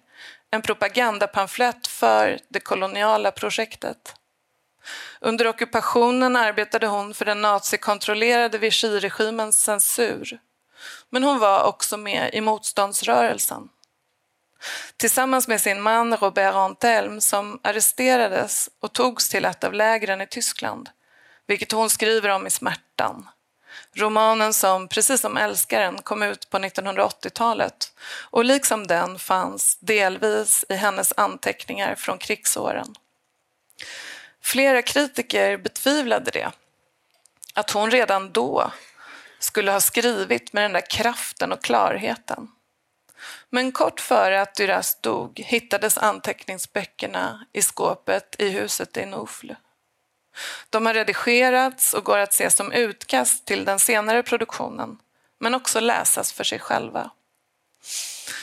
[0.51, 4.14] en propagandapamflett för det koloniala projektet.
[5.20, 10.39] Under ockupationen arbetade hon för den nazikontrollerade Vichy-regimens censur.
[11.11, 13.68] Men hon var också med i motståndsrörelsen.
[14.97, 20.26] Tillsammans med sin man Robert Antelm som arresterades och togs till ett av lägren i
[20.26, 20.91] Tyskland,
[21.47, 23.28] vilket hon skriver om i Smärtan.
[23.95, 27.93] Romanen som, precis som Älskaren, kom ut på 1980-talet
[28.30, 32.95] och liksom den fanns delvis i hennes anteckningar från krigsåren.
[34.47, 36.53] Flera kritiker betvivlade det,
[37.55, 38.72] att hon redan då
[39.38, 42.49] skulle ha skrivit med den där kraften och klarheten.
[43.51, 49.57] Men kort före att Duras dog hittades anteckningsböckerna i skåpet i huset i Noufle.
[50.70, 54.99] De har redigerats och går att se som utkast till den senare produktionen,
[55.38, 57.11] men också läsas för sig själva.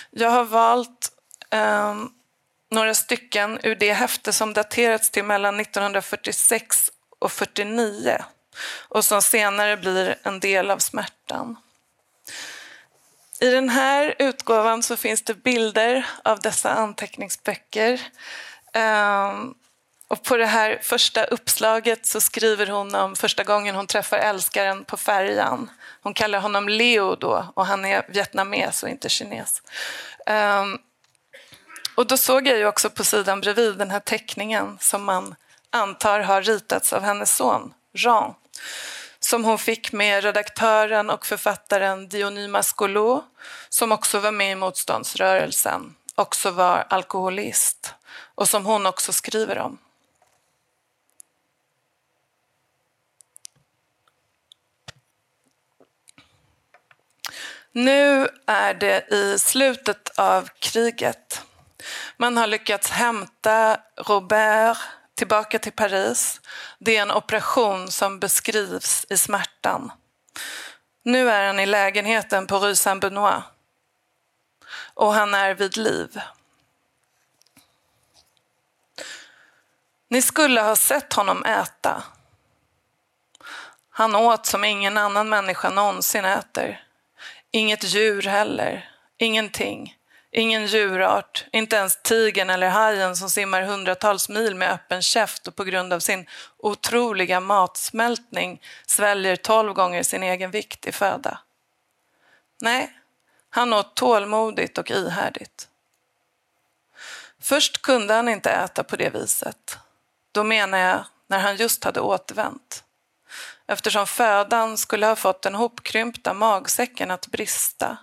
[0.10, 1.12] Jag har valt
[1.50, 1.96] eh,
[2.74, 8.24] några stycken ur det häfte som daterats till mellan 1946 och 49
[8.90, 11.58] och som senare blir en del av smärtan.
[13.40, 18.02] I den här utgåvan så finns det bilder av dessa anteckningsböcker.
[18.74, 19.54] Ehm,
[20.08, 24.86] och på det här första uppslaget så skriver hon om första gången hon träffar älskaren
[24.86, 25.70] på färjan.
[26.02, 29.62] Hon kallar honom Leo då och han är vietnames och inte kines.
[30.26, 30.78] Ehm,
[31.96, 35.36] och då såg jag ju också på sidan bredvid den här teckningen som man
[35.70, 38.34] antar har ritats av hennes son Jean
[39.20, 43.24] som hon fick med redaktören och författaren Diony Mascolo
[43.70, 47.94] som också var med i motståndsrörelsen, också var alkoholist
[48.36, 49.78] och som hon också skriver om.
[57.72, 61.42] Nu är det i slutet av kriget.
[62.18, 64.78] Man har lyckats hämta Robert
[65.16, 66.42] tillbaka till Paris.
[66.80, 69.92] Det är en operation som beskrivs i smärtan.
[71.04, 73.44] Nu är han i lägenheten på Rue Saint-Benoît
[74.94, 76.22] och han är vid liv.
[80.08, 82.04] Ni skulle ha sett honom äta.
[83.90, 86.84] Han åt som ingen annan människa någonsin äter.
[87.52, 88.90] Inget djur heller.
[89.18, 89.98] Ingenting.
[90.36, 95.56] Ingen djurart, inte ens tigern eller hajen som simmar hundratals mil med öppen käft och
[95.56, 96.26] på grund av sin
[96.58, 101.40] otroliga matsmältning sväljer tolv gånger sin egen vikt i föda.
[102.62, 103.00] Nej,
[103.50, 105.68] han åt tålmodigt och ihärdigt.
[107.42, 109.78] Först kunde han inte äta på det viset.
[110.32, 112.84] Då menar jag när han just hade återvänt
[113.68, 117.98] eftersom födan skulle ha fått den hopkrympta magsäcken att brista.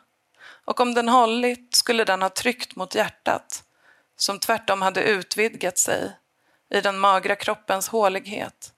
[0.70, 3.64] Och om den hållit skulle den ha tryckt mot hjärtat,
[4.16, 6.16] som tvärtom hade utvidgat sig
[6.74, 8.72] i den magra kroppens hålighet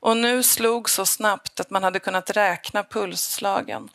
[0.00, 3.88] och nu slog så snabbt att man hade kunnat räkna pulsslagen.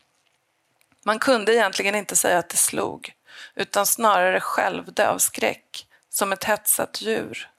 [1.03, 3.13] Man kunde egentligen inte säga att det slog,
[3.55, 7.49] utan snarare skälvde av skräck, som ett hetsat djur.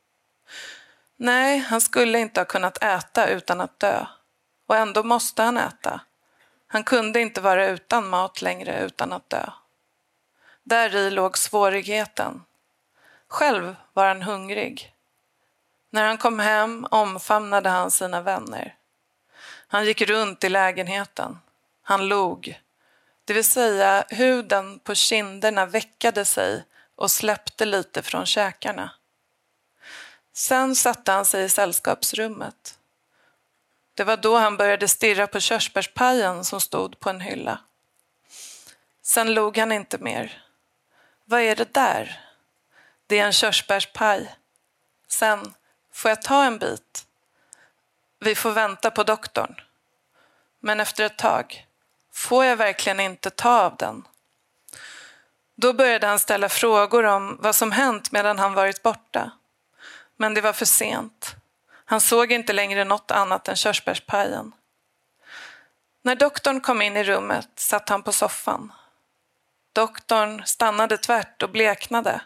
[1.17, 4.07] Nej, han skulle inte ha kunnat äta utan att dö
[4.67, 6.01] och ändå måste han äta.
[6.67, 9.51] Han kunde inte vara utan mat längre utan att dö.
[10.69, 12.45] Där i låg svårigheten.
[13.29, 14.93] Själv var han hungrig.
[15.91, 18.75] När han kom hem omfamnade han sina vänner.
[19.67, 21.39] Han gick runt i lägenheten.
[21.83, 22.61] Han log.
[23.25, 26.65] Det vill säga, huden på kinderna veckade sig
[26.97, 28.91] och släppte lite från käkarna.
[30.33, 32.79] Sen satte han sig i sällskapsrummet.
[33.95, 37.59] Det var då han började stirra på körsbärspajen som stod på en hylla.
[39.03, 40.46] Sen log han inte mer.
[41.29, 42.21] Vad är det där?
[43.07, 44.35] Det är en körsbärspaj.
[45.09, 45.55] Sen,
[45.93, 47.07] får jag ta en bit?
[48.19, 49.61] Vi får vänta på doktorn.
[50.61, 51.67] Men efter ett tag,
[52.13, 54.09] får jag verkligen inte ta av den?
[55.55, 59.31] Då började han ställa frågor om vad som hänt medan han varit borta.
[60.17, 61.35] Men det var för sent.
[61.85, 64.53] Han såg inte längre något annat än körsbärspajen.
[66.03, 68.73] När doktorn kom in i rummet satt han på soffan.
[69.77, 72.21] Doktorn stannade tvärt och bleknade.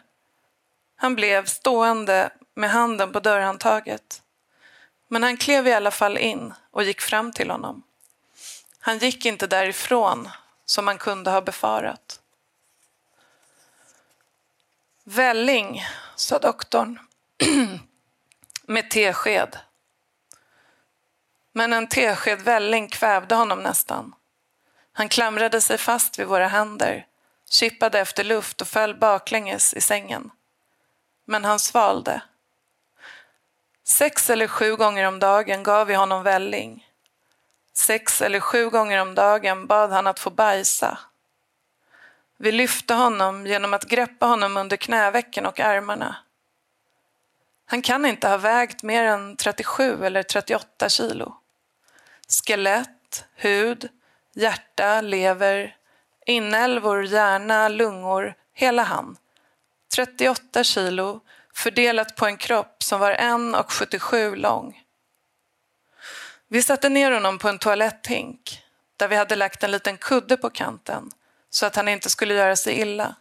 [0.95, 4.21] Han blev stående med handen på dörrhandtaget.
[5.07, 7.83] Men han klev i alla fall in och gick fram till honom.
[8.79, 10.29] Han gick inte därifrån
[10.65, 12.21] som man kunde ha befarat.
[15.03, 15.85] Välling,
[16.15, 16.99] sa doktorn
[18.63, 19.59] med tesked.
[21.51, 24.15] Men en tesked välling kvävde honom nästan.
[24.93, 27.05] Han klamrade sig fast vid våra händer,
[27.51, 30.31] kippade efter luft och föll baklänges i sängen.
[31.25, 32.21] Men han svalde.
[33.83, 36.87] Sex eller sju gånger om dagen gav vi honom välling.
[37.73, 40.99] Sex eller sju gånger om dagen bad han att få bajsa.
[42.37, 46.15] Vi lyfte honom genom att greppa honom under knävecken och armarna.
[47.65, 51.35] Han kan inte ha vägt mer än 37 eller 38 kilo.
[52.27, 53.89] Skelett, hud,
[54.33, 55.75] hjärta, lever,
[56.25, 59.17] inälvor, hjärna, lungor, hela han.
[59.95, 61.19] 38 kilo
[61.53, 64.83] fördelat på en kropp som var 1,77 lång.
[66.47, 68.63] Vi satte ner honom på en toaletthink
[68.97, 71.11] där vi hade lagt en liten kudde på kanten
[71.49, 73.15] så att han inte skulle göra sig illa.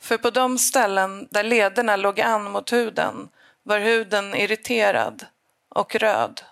[0.00, 3.28] För på de ställen där lederna låg an mot huden
[3.62, 5.26] var huden irriterad
[5.68, 6.42] och röd.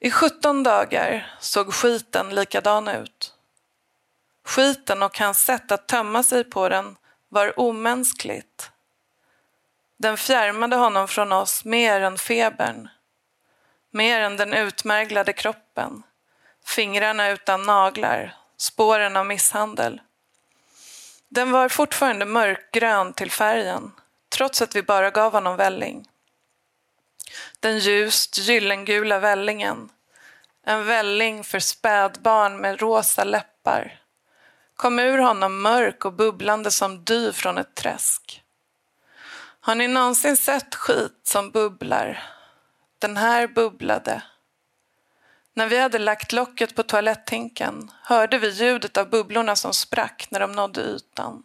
[0.00, 3.31] I 17 dagar såg skiten likadan ut.
[4.44, 6.96] Skiten och hans sätt att tömma sig på den
[7.28, 8.70] var omänskligt.
[9.96, 12.88] Den fjärmade honom från oss mer än febern,
[13.90, 16.02] mer än den utmärglade kroppen,
[16.64, 20.00] fingrarna utan naglar, spåren av misshandel.
[21.28, 23.92] Den var fortfarande mörkgrön till färgen,
[24.28, 26.08] trots att vi bara gav honom välling.
[27.60, 29.88] Den ljust gyllengula vällingen,
[30.66, 34.01] en välling för spädbarn med rosa läppar,
[34.76, 38.42] kom ur honom mörk och bubblande som dy från ett träsk.
[39.60, 42.22] Har ni någonsin sett skit som bubblar?
[42.98, 44.22] Den här bubblade.
[45.54, 50.40] När vi hade lagt locket på toaletthinken hörde vi ljudet av bubblorna som sprack när
[50.40, 51.42] de nådde ytan.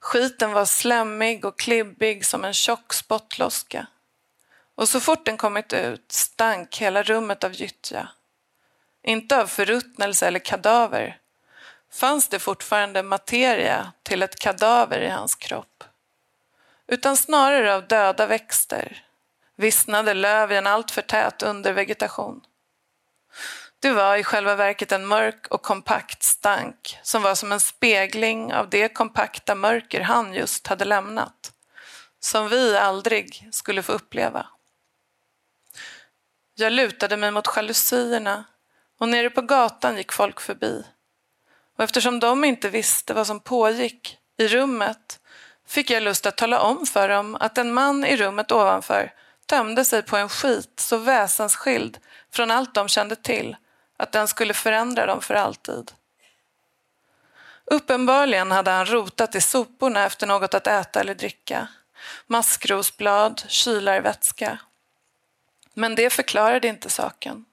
[0.00, 3.86] Skiten var slemmig och klibbig som en tjock spottloska.
[4.74, 8.08] Och så fort den kommit ut stank hela rummet av gyttja.
[9.02, 11.18] Inte av förruttnelse eller kadaver.
[11.92, 15.84] Fanns det fortfarande materia till ett kadaver i hans kropp?
[16.86, 19.04] Utan snarare av döda växter,
[19.56, 22.40] vissnade löv i en alltför tät undervegetation.
[23.80, 28.54] Det var i själva verket en mörk och kompakt stank som var som en spegling
[28.54, 31.52] av det kompakta mörker han just hade lämnat,
[32.20, 34.46] som vi aldrig skulle få uppleva.
[36.54, 38.44] Jag lutade mig mot jalusierna
[38.98, 40.84] och nere på gatan gick folk förbi.
[41.78, 45.20] Och eftersom de inte visste vad som pågick i rummet
[45.66, 49.12] fick jag lust att tala om för dem att en man i rummet ovanför
[49.46, 51.98] tömde sig på en skit så väsensskild
[52.30, 53.56] från allt de kände till
[53.96, 55.92] att den skulle förändra dem för alltid.
[57.64, 61.68] Uppenbarligen hade han rotat i soporna efter något att äta eller dricka.
[62.26, 64.58] Maskrosblad, kylarvätska.
[65.74, 67.44] Men det förklarade inte saken.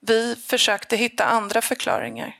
[0.00, 2.39] Vi försökte hitta andra förklaringar.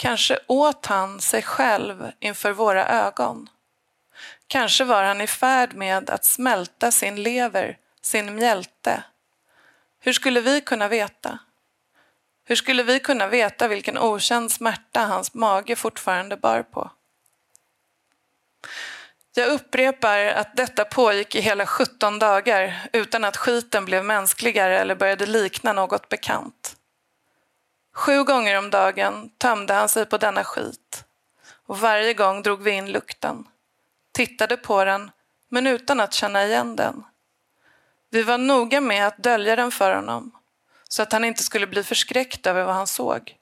[0.00, 3.48] Kanske åt han sig själv inför våra ögon.
[4.46, 9.02] Kanske var han i färd med att smälta sin lever, sin mjälte.
[10.00, 11.38] Hur skulle vi kunna veta?
[12.44, 16.90] Hur skulle vi kunna veta vilken okänd smärta hans mage fortfarande bar på?
[19.34, 24.94] Jag upprepar att detta pågick i hela 17 dagar utan att skiten blev mänskligare eller
[24.94, 26.59] började likna något bekant.
[28.00, 31.04] Sju gånger om dagen tömde han sig på denna skit
[31.66, 33.48] och varje gång drog vi in lukten,
[34.12, 35.10] tittade på den
[35.48, 37.04] men utan att känna igen den.
[38.10, 40.30] Vi var noga med att dölja den för honom
[40.88, 43.36] så att han inte skulle bli förskräckt över vad han såg.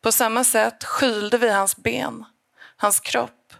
[0.00, 2.24] På samma sätt skylde vi hans ben,
[2.76, 3.52] hans kropp,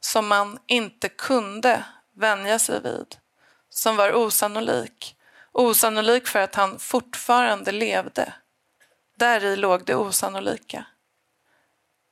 [0.00, 1.84] som man inte kunde
[2.16, 3.16] vänja sig vid,
[3.70, 5.16] som var osannolik.
[5.52, 8.32] Osannolik för att han fortfarande levde.
[9.20, 10.84] Där i låg det osannolika.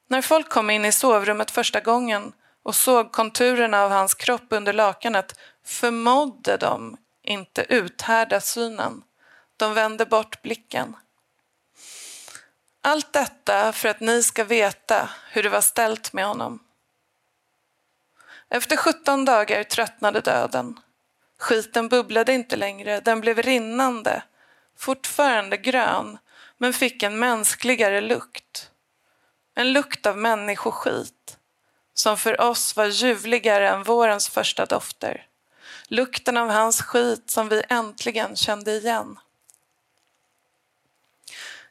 [0.09, 2.32] När folk kom in i sovrummet första gången
[2.62, 9.02] och såg konturerna av hans kropp under lakanet förmådde de inte uthärda synen.
[9.56, 10.96] De vände bort blicken.
[12.82, 16.59] Allt detta för att ni ska veta hur det var ställt med honom.
[18.48, 20.80] Efter 17 dagar tröttnade döden.
[21.38, 24.22] Skiten bubblade inte längre, den blev rinnande,
[24.76, 26.18] fortfarande grön,
[26.59, 28.70] men fick en mänskligare lukt.
[29.54, 31.38] En lukt av människoskit,
[31.94, 35.26] som för oss var ljuvligare än vårens första dofter.
[35.88, 39.18] Lukten av hans skit som vi äntligen kände igen.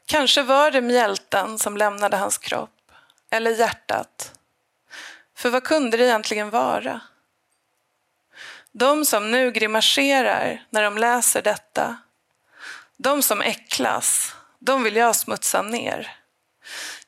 [0.06, 2.92] Kanske var det mjälten som lämnade hans kropp,
[3.30, 4.34] eller hjärtat.
[5.36, 7.02] För vad kunde det egentligen vara?
[8.72, 11.98] De som nu grimaserar när de läser detta,
[12.98, 14.36] de som äcklas,
[14.68, 16.16] de vill jag smutsa ner.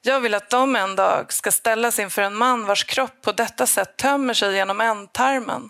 [0.01, 3.68] Jag vill att de en dag ska ställas inför en man vars kropp på detta
[3.68, 5.70] sätt tömmer sig genom ändtarmen.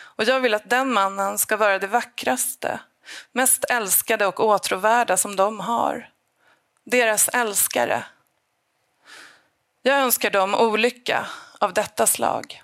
[0.00, 2.80] Och jag vill att den mannen ska vara det vackraste,
[3.32, 6.08] mest älskade och åtråvärda som de har.
[6.84, 8.04] Deras älskare.
[9.82, 11.26] Jag önskar dem olycka
[11.58, 12.62] av detta slag.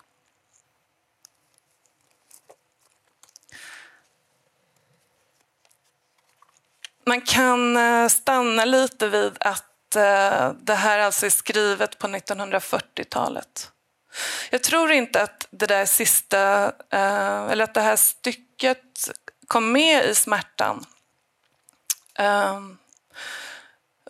[7.08, 13.70] Man kan eh, stanna lite vid att eh, det här alltså är skrivet på 1940-talet.
[14.50, 19.10] Jag tror inte att det där sista, eh, eller att det här stycket
[19.46, 20.84] kom med i smärtan.
[22.18, 22.78] Ehm,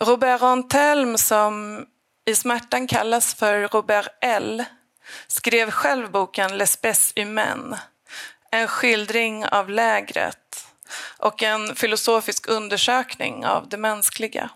[0.01, 1.85] Robert Antelme, som
[2.25, 4.63] i smärtan kallas för Robert L,
[5.27, 7.77] skrev själv boken L'espèce humaine,
[8.51, 10.46] en skildring av lägret
[11.17, 14.49] och en filosofisk undersökning av det mänskliga.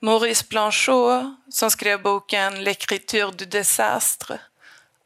[0.00, 4.40] Maurice Blanchot, som skrev boken L'écriture du désastre,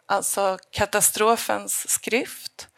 [0.07, 2.69] alltså katastrofens skrift,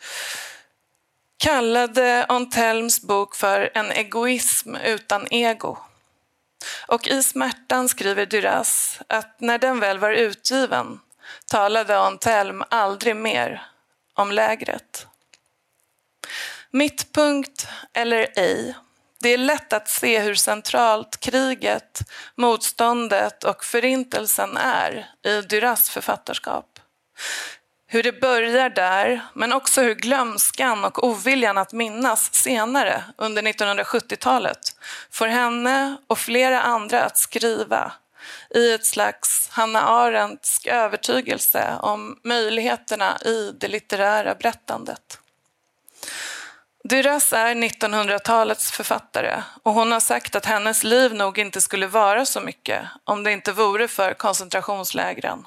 [1.37, 5.79] kallade Antelms bok för en egoism utan ego.
[6.89, 11.01] Och i smärtan skriver Duras att när den väl var utgiven
[11.47, 13.67] talade Antelm aldrig mer
[14.15, 15.07] om lägret.
[16.75, 18.75] Mittpunkt eller ej,
[19.21, 22.01] det är lätt att se hur centralt kriget,
[22.35, 26.79] motståndet och förintelsen är i Duras författarskap.
[27.87, 34.77] Hur det börjar där, men också hur glömskan och oviljan att minnas senare under 1970-talet
[35.11, 37.93] får henne och flera andra att skriva
[38.55, 45.21] i ett slags Hanna Arendtsk övertygelse om möjligheterna i det litterära berättandet.
[46.89, 52.27] Duras är 1900-talets författare och hon har sagt att hennes liv nog inte skulle vara
[52.27, 55.47] så mycket om det inte vore för koncentrationslägren,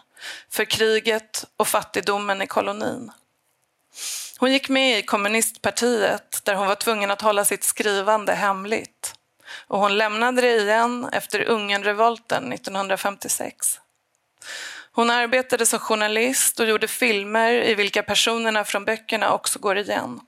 [0.49, 3.11] för kriget och fattigdomen i kolonin.
[4.37, 9.13] Hon gick med i kommunistpartiet där hon var tvungen att hålla sitt skrivande hemligt
[9.67, 13.79] och hon lämnade det igen efter Ungernrevolten 1956.
[14.91, 20.19] Hon arbetade som journalist och gjorde filmer i vilka personerna från böckerna också går igen.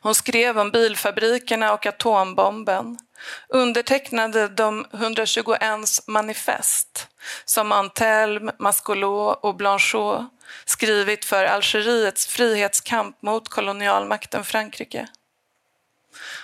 [0.00, 2.98] Hon skrev om bilfabrikerna och atombomben,
[3.48, 5.60] undertecknade de 121
[6.06, 7.08] manifest
[7.44, 10.22] som Antelme, Mascolot och Blanchot
[10.64, 15.08] skrivit för Algeriets frihetskamp mot kolonialmakten Frankrike.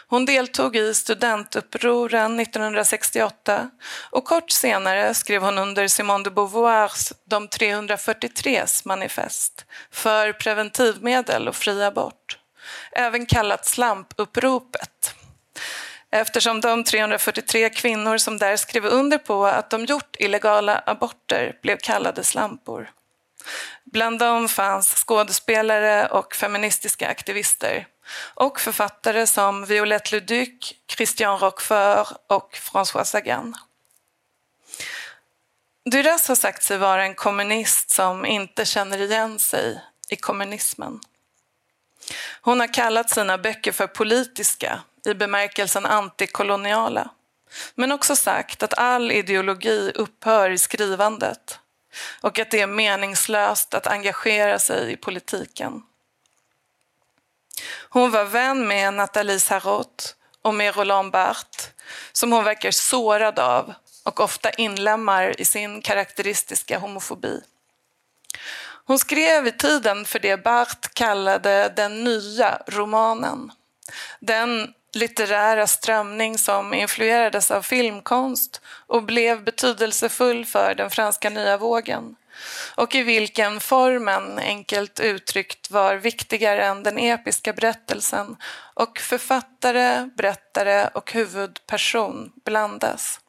[0.07, 3.70] Hon deltog i studentupproren 1968
[4.11, 11.57] och kort senare skrev hon under Simone de Beauvoirs De 343s manifest för preventivmedel och
[11.57, 12.39] fri abort
[12.93, 15.15] även kallat slampuppropet
[16.11, 21.77] eftersom de 343 kvinnor som där skrev under på att de gjort illegala aborter blev
[21.77, 22.91] kallade slampor.
[23.85, 27.87] Bland dem fanns skådespelare och feministiska aktivister
[28.35, 33.55] och författare som Violette Leduc, Christian Roquefort och François Sagan.
[35.91, 41.01] Duras har sagt sig vara en kommunist som inte känner igen sig i kommunismen.
[42.41, 47.11] Hon har kallat sina böcker för politiska i bemärkelsen antikoloniala
[47.75, 51.59] men också sagt att all ideologi upphör i skrivandet
[52.21, 55.83] och att det är meningslöst att engagera sig i politiken.
[57.89, 60.05] Hon var vän med Nathalie Sarraute
[60.43, 61.71] och med Roland Barthes
[62.13, 67.41] som hon verkar sårad av och ofta inlämmar i sin karaktäristiska homofobi.
[68.87, 73.53] Hon skrev i tiden för det Barthes kallade den nya romanen.
[74.20, 82.16] Den litterära strömning som influerades av filmkonst och blev betydelsefull för den franska nya vågen
[82.74, 88.37] och i vilken formen, enkelt uttryckt, var viktigare än den episka berättelsen
[88.74, 93.20] och författare, berättare och huvudperson blandas.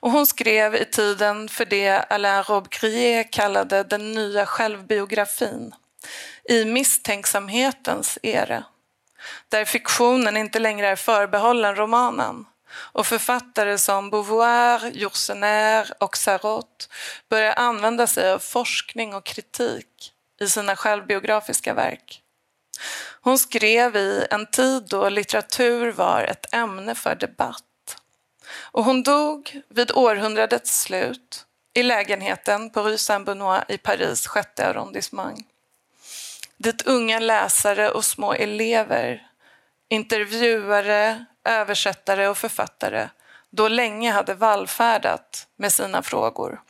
[0.00, 5.74] Och hon skrev i tiden för det Alain Robbe-Grier kallade den nya självbiografin,
[6.48, 8.64] i misstänksamhetens era,
[9.48, 12.46] där fiktionen inte längre är förbehållen romanen
[12.76, 16.88] och författare som Beauvoir, Yourcenar och Sarot
[17.30, 22.20] börjar använda sig av forskning och kritik i sina självbiografiska verk.
[23.20, 27.64] Hon skrev i en tid då litteratur var ett ämne för debatt.
[28.46, 35.46] Och hon dog vid århundradets slut i lägenheten på Rue Saint-Benoît i Paris sjätte arrondissement.
[36.56, 39.26] Dit unga läsare och små elever,
[39.88, 43.08] intervjuare, översättare och författare
[43.50, 46.62] då länge hade vallfärdat med sina frågor.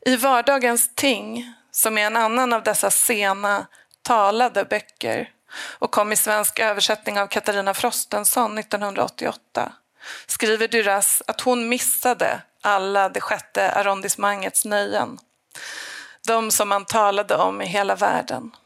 [0.00, 3.66] I Vardagens ting, som är en annan av dessa sena,
[4.02, 9.72] talade böcker och kom i svensk översättning av Katarina Frostenson 1988,
[10.26, 15.18] skriver Duras att hon missade alla det sjätte arrondissemangets nöjen.
[16.26, 18.56] De som man talade om i hela världen.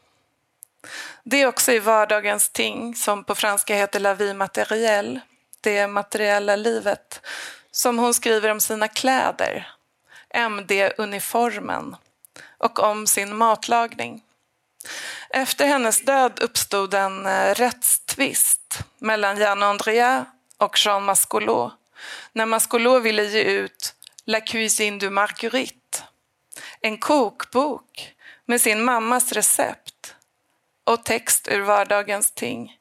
[1.23, 5.19] Det är också i vardagens ting, som på franska heter la vie matérielle,
[5.61, 7.21] det materiella livet,
[7.71, 9.67] som hon skriver om sina kläder,
[10.33, 11.95] MD-uniformen
[12.57, 14.23] och om sin matlagning.
[15.29, 20.25] Efter hennes död uppstod en eh, rättstvist mellan Jan Andrea
[20.57, 21.73] och Jean Mascolot
[22.33, 26.03] när Mascolot ville ge ut La cuisine du Marguerite,
[26.81, 28.15] en kokbok
[28.45, 30.15] med sin mammas recept
[30.83, 32.77] och text ur vardagens ting,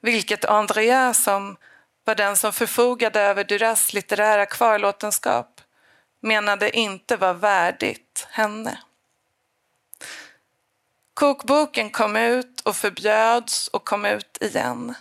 [0.00, 1.56] vilket Andrea som
[2.04, 5.60] var den som förfogade över Duras litterära kvarlåtenskap
[6.20, 8.78] menade inte var värdigt henne.
[11.14, 14.94] Kokboken kom ut och förbjöds och kom ut igen.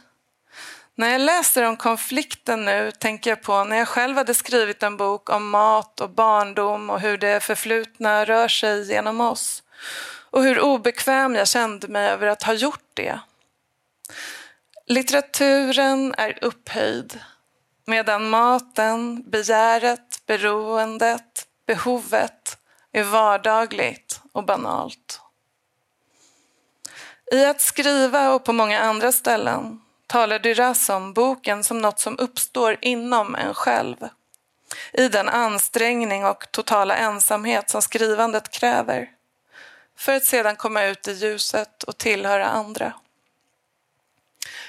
[0.95, 4.97] När jag läser om konflikten nu tänker jag på när jag själv hade skrivit en
[4.97, 9.63] bok om mat och barndom och hur det förflutna rör sig genom oss
[10.29, 13.19] och hur obekväm jag kände mig över att ha gjort det.
[14.87, 17.19] Litteraturen är upphöjd
[17.85, 22.57] medan maten, begäret, beroendet, behovet
[22.91, 25.20] är vardagligt och banalt.
[27.31, 32.19] I att skriva och på många andra ställen talar Duras om boken som något som
[32.19, 33.95] uppstår inom en själv
[34.93, 39.09] i den ansträngning och totala ensamhet som skrivandet kräver
[39.97, 42.93] för att sedan komma ut i ljuset och tillhöra andra.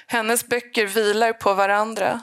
[0.07, 2.21] Hennes böcker vilar på varandra.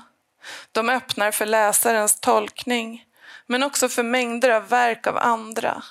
[0.72, 3.06] De öppnar för läsarens tolkning
[3.46, 5.84] men också för mängder av verk av andra.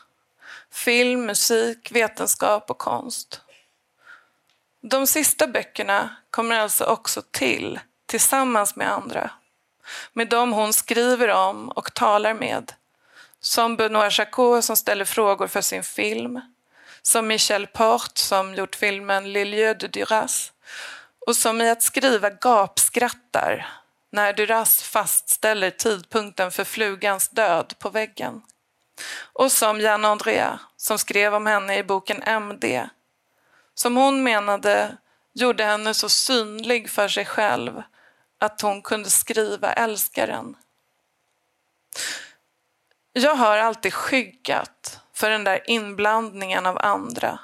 [0.71, 3.41] Film, musik, vetenskap och konst.
[4.81, 9.31] De sista böckerna kommer alltså också till tillsammans med andra.
[10.13, 12.73] Med dem hon skriver om och talar med.
[13.41, 16.41] Som Benoît Jacquot som ställer frågor för sin film
[17.03, 20.53] som Michel Porte som gjort filmen Lilieu de Duras
[21.27, 23.67] och som i att skriva gapskrattar
[24.13, 28.43] när Duras fastställer tidpunkten för flugans död på väggen.
[29.33, 32.89] Och som Jan Andrea som skrev om henne i boken MD
[33.79, 34.97] som hon menade
[35.33, 37.83] gjorde henne så synlig för sig själv
[38.39, 40.57] att hon kunde skriva älskaren.
[43.13, 47.39] Jag har alltid skyggat för den där inblandningen av andra.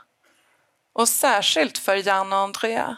[0.92, 2.96] Och särskilt för Jan och Andrea.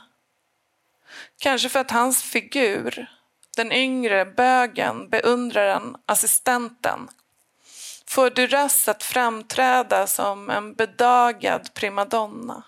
[1.38, 3.10] Kanske för att hans figur,
[3.56, 7.08] den yngre bögen, beundraren, assistenten,
[8.06, 12.64] får Duras att framträda som en bedagad primadonna.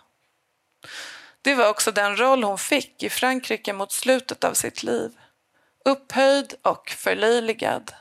[1.42, 5.10] Det var också den roll hon fick i Frankrike mot slutet av sitt liv.
[5.84, 7.92] Upphöjd och förlöjligad.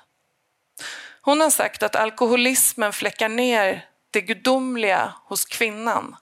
[1.21, 6.15] Hon har sagt att alkoholismen fläckar ner det gudomliga hos kvinnan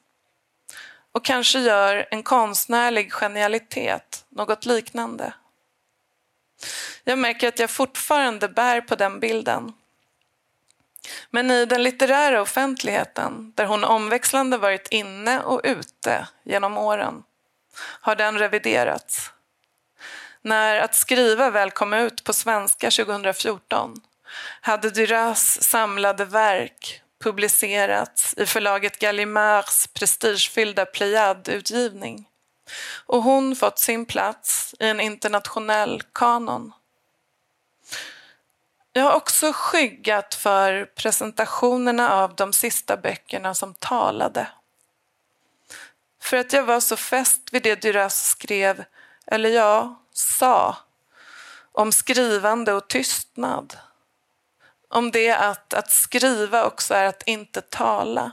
[1.12, 5.34] och kanske gör en konstnärlig genialitet något liknande.
[7.04, 9.74] Jag märker att jag fortfarande bär på den bilden.
[11.30, 17.24] Men i den litterära offentligheten, där hon omväxlande varit inne och ute genom åren,
[17.78, 19.32] har den reviderats.
[20.42, 24.02] När Att skriva väl kom ut på svenska 2014
[24.62, 32.28] hade Duras samlade verk publicerats i förlaget Gallimards prestigefyllda Pleiad-utgivning
[33.06, 36.72] och hon fått sin plats i en internationell kanon.
[38.98, 44.48] Jag har också skyggat för presentationerna av de sista böckerna som talade.
[46.22, 48.84] För att jag var så fäst vid det Duras skrev,
[49.28, 50.78] eller ja, sa,
[51.72, 53.78] om skrivande och tystnad.
[54.88, 58.32] Om det att, att skriva också är att inte tala.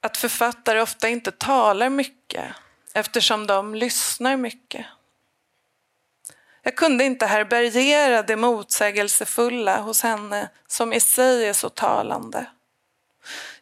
[0.00, 2.54] Att författare ofta inte talar mycket
[2.92, 4.86] eftersom de lyssnar mycket.
[6.66, 12.46] Jag kunde inte härbärgera det motsägelsefulla hos henne som i sig är så talande.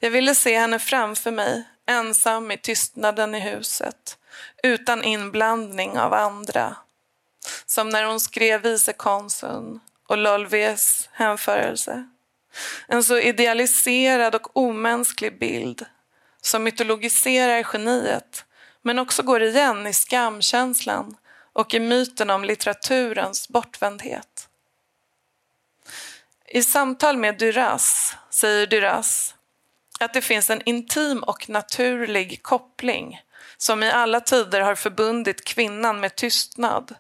[0.01, 4.19] Jag ville se henne framför mig, ensam i tystnaden i huset,
[4.63, 6.77] utan inblandning av andra.
[7.67, 12.09] Som när hon skrev vicekonsuln och Lolves hänförelse.
[12.89, 15.87] En så idealiserad och omänsklig bild
[16.41, 18.45] som mytologiserar geniet
[18.83, 21.17] men också går igen i skamkänslan
[21.53, 24.49] och i myten om litteraturens bortvändhet.
[26.47, 29.35] I samtal med Duras säger Duras
[30.01, 33.21] att det finns en intim och naturlig koppling
[33.57, 36.95] som i alla tider har förbundit kvinnan med tystnad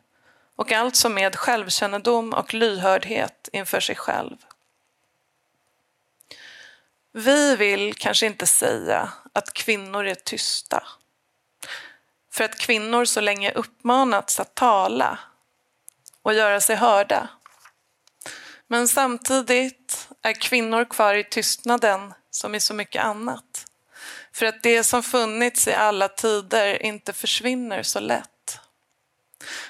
[0.56, 4.36] och alltså med självkännedom och lyhördhet inför sig själv.
[7.12, 10.82] Vi vill kanske inte säga att kvinnor är tysta.
[12.32, 15.18] För att kvinnor så länge uppmanats att tala
[16.22, 17.28] och göra sig hörda.
[18.66, 23.66] Men samtidigt är kvinnor kvar i tystnaden som i så mycket annat.
[24.32, 28.60] För att det som funnits i alla tider inte försvinner så lätt.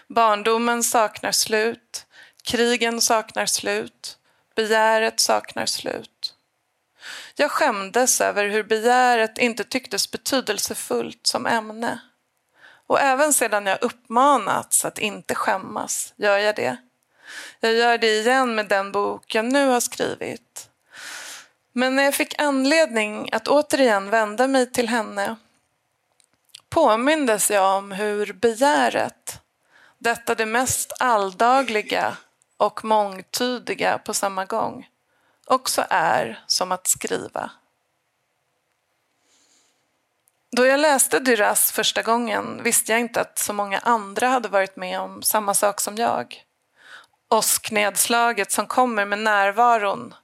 [0.06, 2.06] Barndomen saknar slut,
[2.42, 4.18] krigen saknar slut,
[4.54, 6.34] begäret saknar slut.
[7.34, 12.00] Jag skämdes över hur begäret inte tycktes betydelsefullt som ämne.
[12.92, 16.76] Och även sedan jag uppmanats att inte skämmas gör jag det.
[17.60, 20.70] Jag gör det igen med den bok jag nu har skrivit.
[21.72, 25.36] Men när jag fick anledning att återigen vända mig till henne
[26.68, 29.40] påmindes jag om hur begäret,
[29.98, 32.16] detta det mest alldagliga
[32.56, 34.88] och mångtydiga på samma gång,
[35.46, 37.50] också är som att skriva.
[40.56, 44.76] Då jag läste Duras första gången visste jag inte att så många andra hade varit
[44.76, 46.44] med om samma sak som jag.
[47.28, 50.14] Åsknedslaget som kommer med närvaron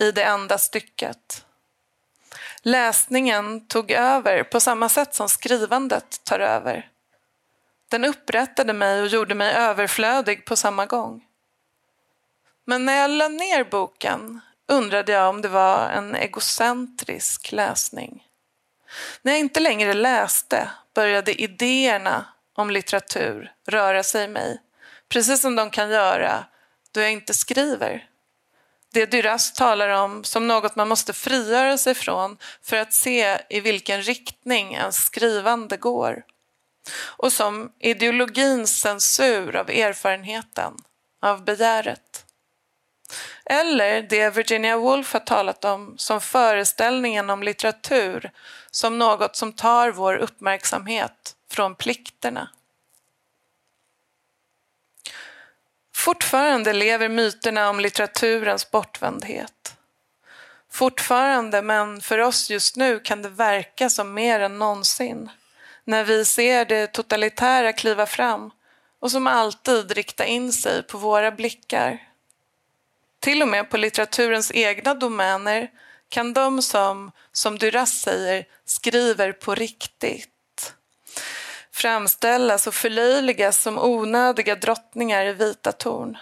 [0.00, 1.44] i det enda stycket.
[2.62, 6.90] Läsningen tog över på samma sätt som skrivandet tar över.
[7.88, 11.24] Den upprättade mig och gjorde mig överflödig på samma gång.
[12.64, 18.26] Men när jag lade ner boken undrade jag om det var en egocentrisk läsning.
[19.22, 22.26] När jag inte längre läste började idéerna
[22.56, 24.60] om litteratur röra sig i mig,
[25.08, 26.44] precis som de kan göra
[26.92, 28.08] då jag inte skriver.
[28.92, 33.60] Det Duras talar om som något man måste frigöra sig från för att se i
[33.60, 36.24] vilken riktning ens skrivande går.
[37.16, 40.72] Och som ideologins censur av erfarenheten,
[41.22, 42.11] av begäret.
[43.44, 48.30] Eller det Virginia Woolf har talat om som föreställningen om litteratur
[48.70, 52.48] som något som tar vår uppmärksamhet från plikterna.
[55.94, 59.76] Fortfarande lever myterna om litteraturens bortvändhet.
[60.70, 65.30] Fortfarande, men för oss just nu kan det verka som mer än någonsin
[65.84, 68.50] när vi ser det totalitära kliva fram
[69.00, 72.11] och som alltid rikta in sig på våra blickar.
[73.22, 75.70] Till och med på litteraturens egna domäner
[76.08, 80.28] kan de som, som Duras säger, skriver på riktigt
[81.72, 86.18] framställas och förlöjligas som onödiga drottningar i vita torn.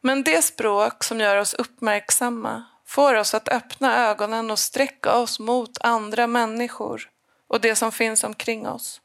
[0.00, 5.38] Men det språk som gör oss uppmärksamma får oss att öppna ögonen och sträcka oss
[5.38, 7.10] mot andra människor
[7.48, 9.00] och det som finns omkring oss.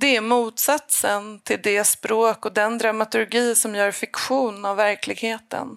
[0.00, 5.76] Det är motsatsen till det språk och den dramaturgi som gör fiktion av verkligheten.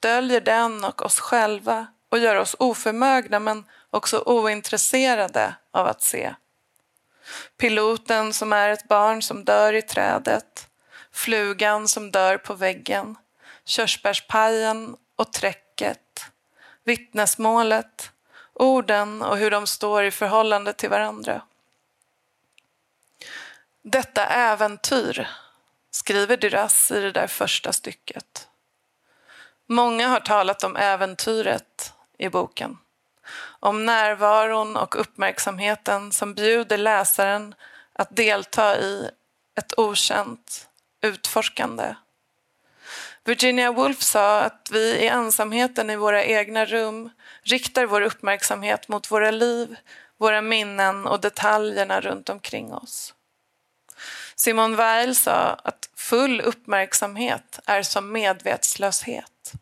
[0.00, 6.34] Döljer den och oss själva och gör oss oförmögna men också ointresserade av att se.
[7.56, 10.68] Piloten som är ett barn som dör i trädet,
[11.12, 13.16] flugan som dör på väggen,
[13.64, 16.24] körsbärspajen och träcket,
[16.84, 18.10] vittnesmålet,
[18.52, 21.42] orden och hur de står i förhållande till varandra.
[23.84, 25.28] Detta äventyr,
[25.90, 28.48] skriver Duras i det där första stycket.
[29.68, 32.78] Många har talat om äventyret i boken.
[33.60, 37.54] Om närvaron och uppmärksamheten som bjuder läsaren
[37.92, 39.10] att delta i
[39.58, 40.68] ett okänt
[41.00, 41.94] utforskande.
[43.24, 47.10] Virginia Woolf sa att vi i ensamheten i våra egna rum
[47.42, 49.76] riktar vår uppmärksamhet mot våra liv,
[50.18, 53.14] våra minnen och detaljerna runt omkring oss.
[54.42, 59.52] Simone Weil sa att full uppmärksamhet är som medvetslöshet.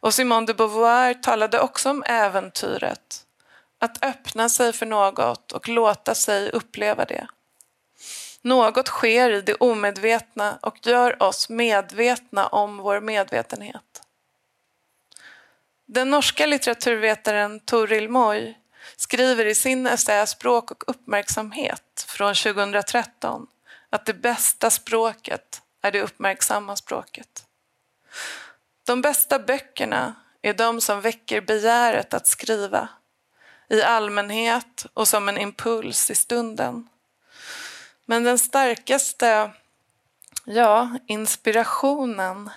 [0.00, 3.26] Och Simone de Beauvoir talade också om äventyret,
[3.78, 7.26] att öppna sig för något och låta sig uppleva det.
[8.42, 14.02] Något sker i det omedvetna och gör oss medvetna om vår medvetenhet.
[15.86, 18.54] Den norska litteraturvetaren Toril Moy
[18.96, 23.46] skriver i sin essä Språk och uppmärksamhet från 2013
[23.92, 27.46] att det bästa språket är det uppmärksamma språket.
[28.86, 32.88] De bästa böckerna är de som väcker begäret att skriva
[33.68, 36.88] i allmänhet och som en impuls i stunden.
[38.04, 39.50] Men den starkaste
[40.44, 42.50] ja, inspirationen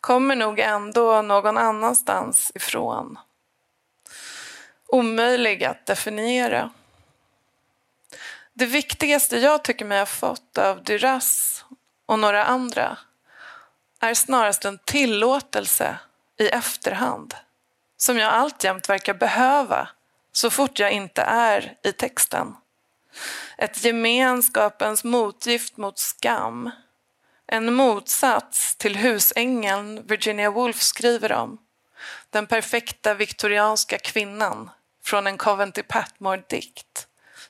[0.00, 3.18] kommer nog ändå någon annanstans ifrån.
[4.86, 6.70] Omöjlig att definiera.
[8.58, 11.64] Det viktigaste jag tycker mig ha fått av Duras
[12.06, 12.98] och några andra
[14.00, 15.98] är snarast en tillåtelse
[16.38, 17.34] i efterhand
[17.96, 19.88] som jag alltjämt verkar behöva
[20.32, 22.56] så fort jag inte är i texten.
[23.58, 26.70] Ett gemenskapens motgift mot skam.
[27.46, 31.58] En motsats till husängeln Virginia Woolf skriver om.
[32.30, 34.70] Den perfekta viktorianska kvinnan
[35.04, 37.05] från en Coventry Patmore-dikt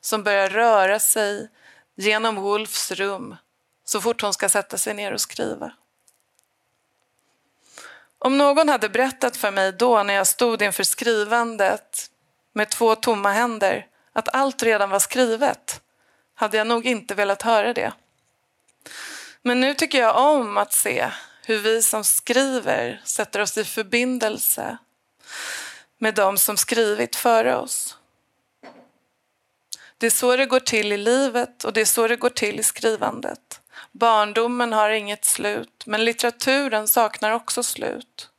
[0.06, 1.48] som börjar röra sig
[1.96, 3.36] genom Wolfs rum
[3.84, 5.72] så fort hon ska sätta sig ner och skriva.
[8.18, 12.10] Om någon hade berättat för mig då när jag stod inför skrivandet
[12.52, 15.80] med två tomma händer att allt redan var skrivet
[16.34, 17.92] hade jag nog inte velat höra det.
[19.42, 21.10] Men nu tycker jag om att se
[21.42, 24.78] hur vi som skriver sätter oss i förbindelse
[25.98, 27.98] med de som skrivit före oss.
[29.98, 32.60] Det är så det går till i livet och det är så det går till
[32.60, 33.60] i skrivandet.
[33.92, 38.30] Barndomen har inget slut, men litteraturen saknar också slut.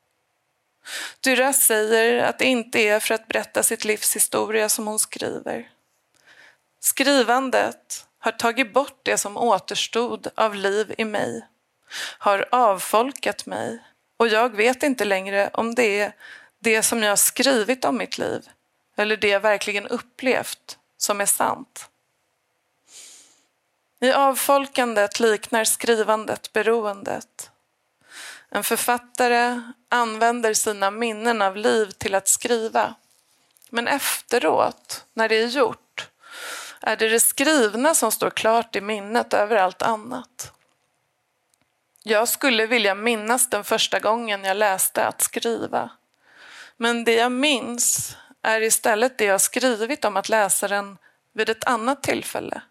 [1.21, 5.69] Duras säger att det inte är för att berätta sitt livs historia som hon skriver.
[6.79, 11.45] Skrivandet har tagit bort det som återstod av liv i mig,
[12.17, 13.83] har avfolkat mig
[14.17, 16.13] och jag vet inte längre om det är
[16.59, 18.49] det som jag skrivit om mitt liv
[18.95, 20.77] eller det jag verkligen upplevt
[21.07, 21.89] som är sant.
[23.99, 27.51] I avfolkandet liknar skrivandet beroendet.
[28.49, 32.95] En författare använder sina minnen av liv till att skriva.
[33.69, 36.09] Men efteråt, när det är gjort,
[36.81, 40.51] är det det skrivna som står klart i minnet över allt annat.
[42.03, 45.89] Jag skulle vilja minnas den första gången jag läste att skriva.
[46.77, 50.97] Men det jag minns är istället det jag skrivit om att läsa den
[51.33, 52.61] vid ett annat tillfälle,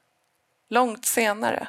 [0.69, 1.69] långt senare.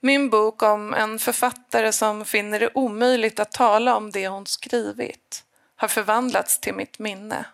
[0.00, 5.44] Min bok om en författare som finner det omöjligt att tala om det hon skrivit
[5.76, 7.44] har förvandlats till mitt minne.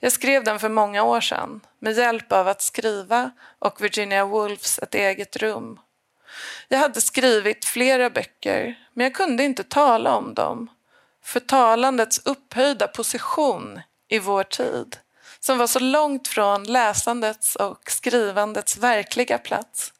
[0.00, 4.78] Jag skrev den för många år sedan med hjälp av att skriva och Virginia Woolfs
[4.78, 5.80] Ett eget rum.
[6.68, 10.70] Jag hade skrivit flera böcker men jag kunde inte tala om dem
[11.22, 13.80] för talandets upphöjda position
[14.10, 14.98] i vår tid
[15.40, 19.92] som var så långt från läsandets och skrivandets verkliga plats.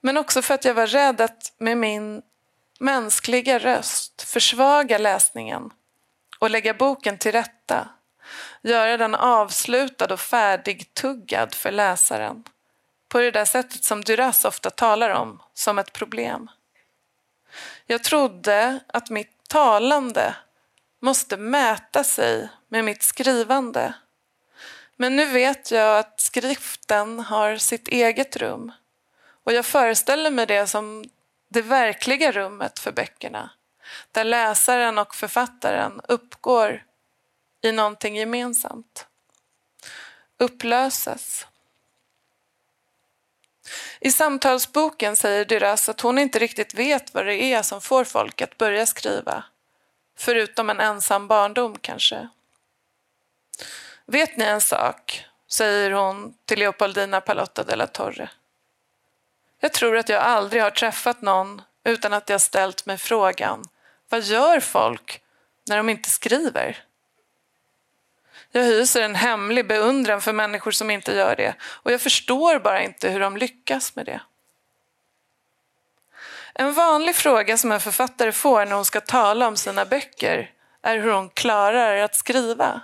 [0.00, 2.22] Men också för att jag var rädd att med min
[2.80, 5.70] mänskliga röst försvaga läsningen
[6.38, 7.88] och lägga boken till rätta,
[8.62, 12.44] göra den avslutad och färdigtuggad för läsaren
[13.08, 16.50] på det där sättet som Duras ofta talar om som ett problem.
[17.86, 20.36] Jag trodde att mitt talande
[21.00, 23.94] måste mäta sig med mitt skrivande.
[24.96, 28.72] Men nu vet jag att skriften har sitt eget rum
[29.44, 31.04] och jag föreställer mig det som
[31.48, 33.50] det verkliga rummet för böckerna
[34.12, 36.84] där läsaren och författaren uppgår
[37.62, 39.06] i någonting gemensamt.
[40.38, 41.46] Upplöses.
[44.00, 48.42] I samtalsboken säger Duras att hon inte riktigt vet vad det är som får folk
[48.42, 49.44] att börja skriva
[50.16, 52.28] Förutom en ensam barndom kanske.
[54.06, 55.24] Vet ni en sak?
[55.50, 58.30] säger hon till Leopoldina Palotta della Torre.
[59.60, 63.64] Jag tror att jag aldrig har träffat någon utan att jag ställt mig frågan
[64.08, 65.22] vad gör folk
[65.66, 66.84] när de inte skriver?
[68.50, 72.82] Jag hyser en hemlig beundran för människor som inte gör det och jag förstår bara
[72.82, 74.20] inte hur de lyckas med det.
[76.54, 80.50] En vanlig fråga som en författare får när hon ska tala om sina böcker
[80.82, 82.80] är hur hon klarar att skriva.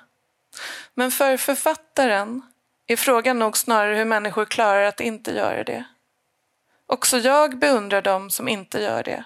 [0.94, 2.42] Men för författaren
[2.86, 5.84] är frågan nog snarare hur människor klarar att inte göra det.
[6.86, 9.24] Också jag beundrar dem som inte gör det.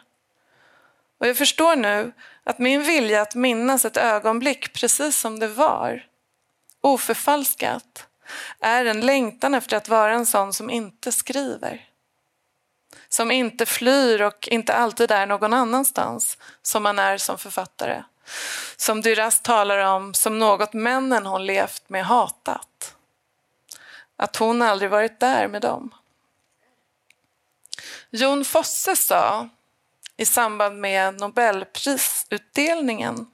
[1.18, 2.12] Och jag förstår nu
[2.44, 6.06] att min vilja att minnas ett ögonblick precis som det var,
[6.80, 8.06] oförfalskat,
[8.60, 11.88] är en längtan efter att vara en sån som inte skriver.
[13.08, 18.02] Som inte flyr och inte alltid är någon annanstans, som man är som författare.
[18.76, 22.94] Som Duras talar om som något männen hon levt med hatat.
[24.16, 25.94] Att hon aldrig varit där med dem.
[28.10, 29.48] Jon Fosse sa
[30.16, 33.26] i samband med Nobelprisutdelningen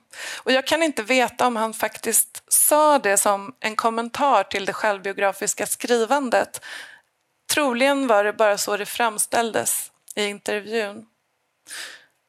[0.43, 4.73] och jag kan inte veta om han faktiskt sa det som en kommentar till det
[4.73, 6.65] självbiografiska skrivandet.
[7.55, 11.07] Troligen var det bara så det framställdes i intervjun.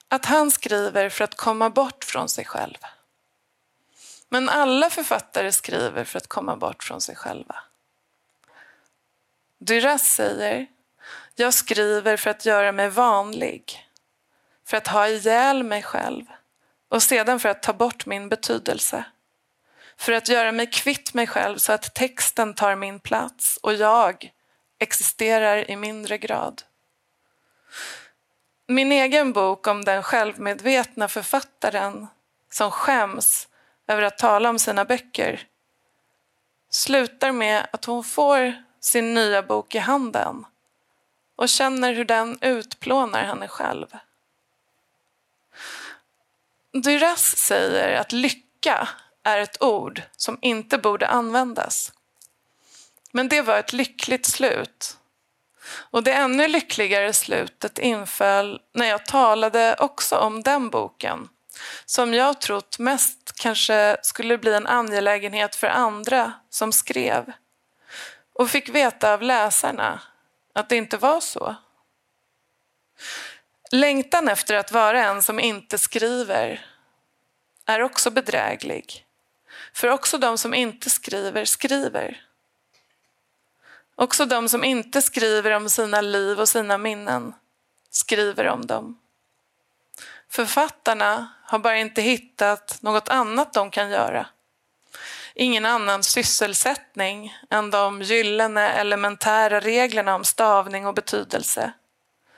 [0.09, 2.77] Att han skriver för att komma bort från sig själv.
[4.29, 7.55] Men alla författare skriver för att komma bort från sig själva.
[9.57, 10.67] Duras säger
[11.35, 13.89] jag skriver för att göra mig vanlig,
[14.65, 16.25] för att ha ihjäl mig själv
[16.89, 19.05] och sedan för att ta bort min betydelse.
[19.97, 24.31] För att göra mig kvitt mig själv så att texten tar min plats och jag
[24.79, 26.63] existerar i mindre grad.
[28.67, 32.07] Min egen bok om den självmedvetna författaren
[32.51, 33.47] som skäms
[33.87, 35.47] över att tala om sina böcker
[36.69, 40.45] slutar med att hon får sin nya bok i handen
[41.35, 43.87] och känner hur den utplånar henne själv.
[46.73, 48.89] Duras säger att lycka
[49.23, 51.93] är ett ord som inte borde användas.
[53.11, 54.97] Men det var ett lyckligt slut.
[55.67, 61.29] Och det ännu lyckligare slutet inföll när jag talade också om den boken
[61.85, 67.31] som jag trott mest kanske skulle bli en angelägenhet för andra som skrev
[68.33, 70.01] och fick veta av läsarna
[70.53, 71.55] att det inte var så.
[73.71, 76.65] Längtan efter att vara en som inte skriver
[77.65, 79.05] är också bedräglig.
[79.73, 82.24] För också de som inte skriver, skriver.
[83.95, 87.33] Också de som inte skriver om sina liv och sina minnen
[87.89, 88.99] skriver om dem.
[90.29, 94.27] Författarna har bara inte hittat något annat de kan göra
[95.35, 101.73] ingen annan sysselsättning än de gyllene elementära reglerna om stavning och betydelse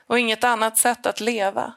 [0.08, 1.74] och inget annat sätt att leva.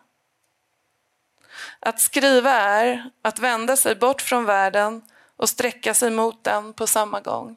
[1.80, 5.02] Att skriva är att vända sig bort från världen
[5.36, 7.56] och sträcka sig mot den på samma gång.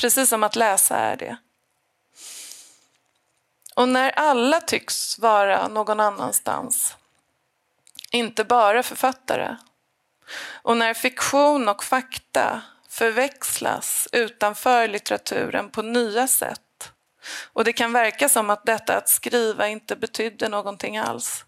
[0.00, 1.36] Precis som att läsa är det.
[3.74, 6.96] Och när alla tycks vara någon annanstans,
[8.10, 9.56] inte bara författare,
[10.62, 16.92] och när fiktion och fakta förväxlas utanför litteraturen på nya sätt
[17.52, 21.44] och det kan verka som att detta att skriva inte betydde någonting alls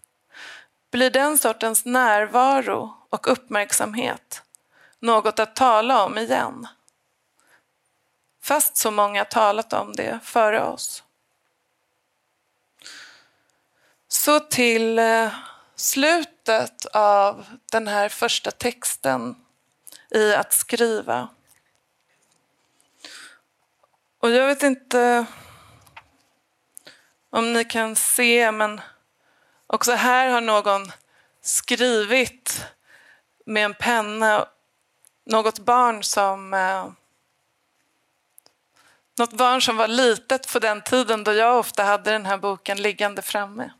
[0.91, 4.41] blir den sortens närvaro och uppmärksamhet
[4.99, 6.67] något att tala om igen.
[8.43, 11.03] Fast så många talat om det före oss.
[14.07, 15.33] Så till eh,
[15.75, 19.35] slutet av den här första texten
[20.09, 21.29] i att skriva.
[24.19, 25.25] Och jag vet inte
[27.29, 28.81] om ni kan se, men
[29.67, 30.91] också här har någon
[31.41, 32.65] skrivit
[33.45, 34.47] med en penna
[35.25, 36.91] något barn som eh,
[39.17, 42.81] något barn som var litet på den tiden då jag ofta hade den här boken
[42.81, 43.71] liggande framme.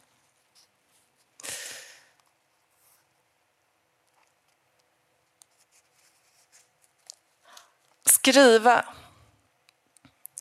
[8.06, 8.86] Skriva.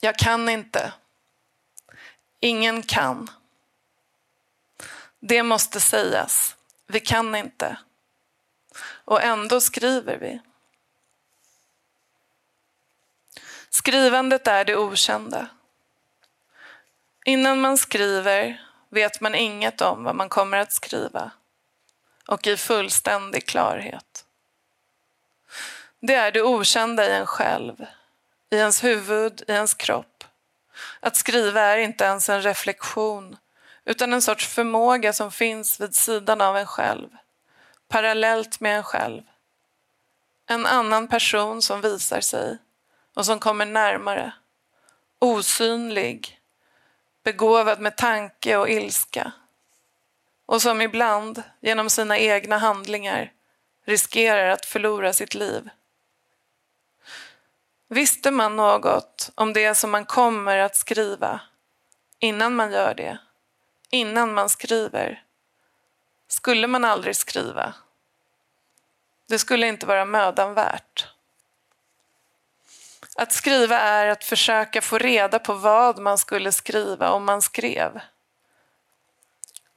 [0.00, 0.92] Jag kan inte.
[2.40, 3.30] Ingen kan.
[5.20, 6.56] Det måste sägas.
[6.86, 7.76] Vi kan inte.
[9.04, 10.40] Och ändå skriver vi.
[13.74, 15.46] Skrivandet är det okända.
[17.24, 21.30] Innan man skriver vet man inget om vad man kommer att skriva.
[22.26, 24.24] och i fullständig klarhet.
[26.00, 27.86] Det är det okända i en själv,
[28.50, 30.24] i ens huvud, i ens kropp.
[31.00, 33.36] Att skriva är inte ens en reflektion
[33.84, 37.08] utan en sorts förmåga som finns vid sidan av en själv,
[37.88, 39.22] parallellt med en själv.
[40.46, 42.58] En annan person som visar sig
[43.14, 44.32] och som kommer närmare,
[45.18, 46.40] osynlig,
[47.22, 49.32] begåvad med tanke och ilska
[50.46, 53.32] och som ibland, genom sina egna handlingar,
[53.84, 55.70] riskerar att förlora sitt liv.
[57.88, 61.40] Visste man något om det som man kommer att skriva
[62.18, 63.18] innan man gör det,
[63.90, 65.24] innan man skriver,
[66.28, 67.74] skulle man aldrig skriva.
[69.28, 71.11] Det skulle inte vara mödan värt.
[73.16, 78.00] Att skriva är att försöka få reda på vad man skulle skriva om man skrev.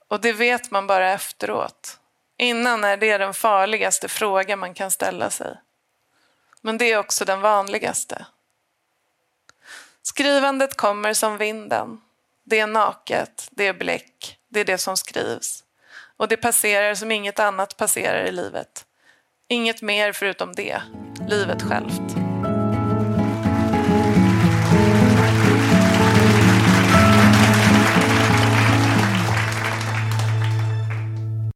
[0.08, 2.00] Och det vet man bara efteråt.
[2.38, 5.58] Innan är det den farligaste fråga man kan ställa sig.
[6.62, 8.26] Men det är också den vanligaste.
[10.02, 12.02] Skrivandet kommer som vinden.
[12.44, 15.64] Det är naket, det är bläck, det är det som skrivs.
[16.18, 18.86] Och det passerar som inget annat passerar i livet.
[19.48, 20.82] Inget mer förutom det,
[21.28, 22.25] livet självt.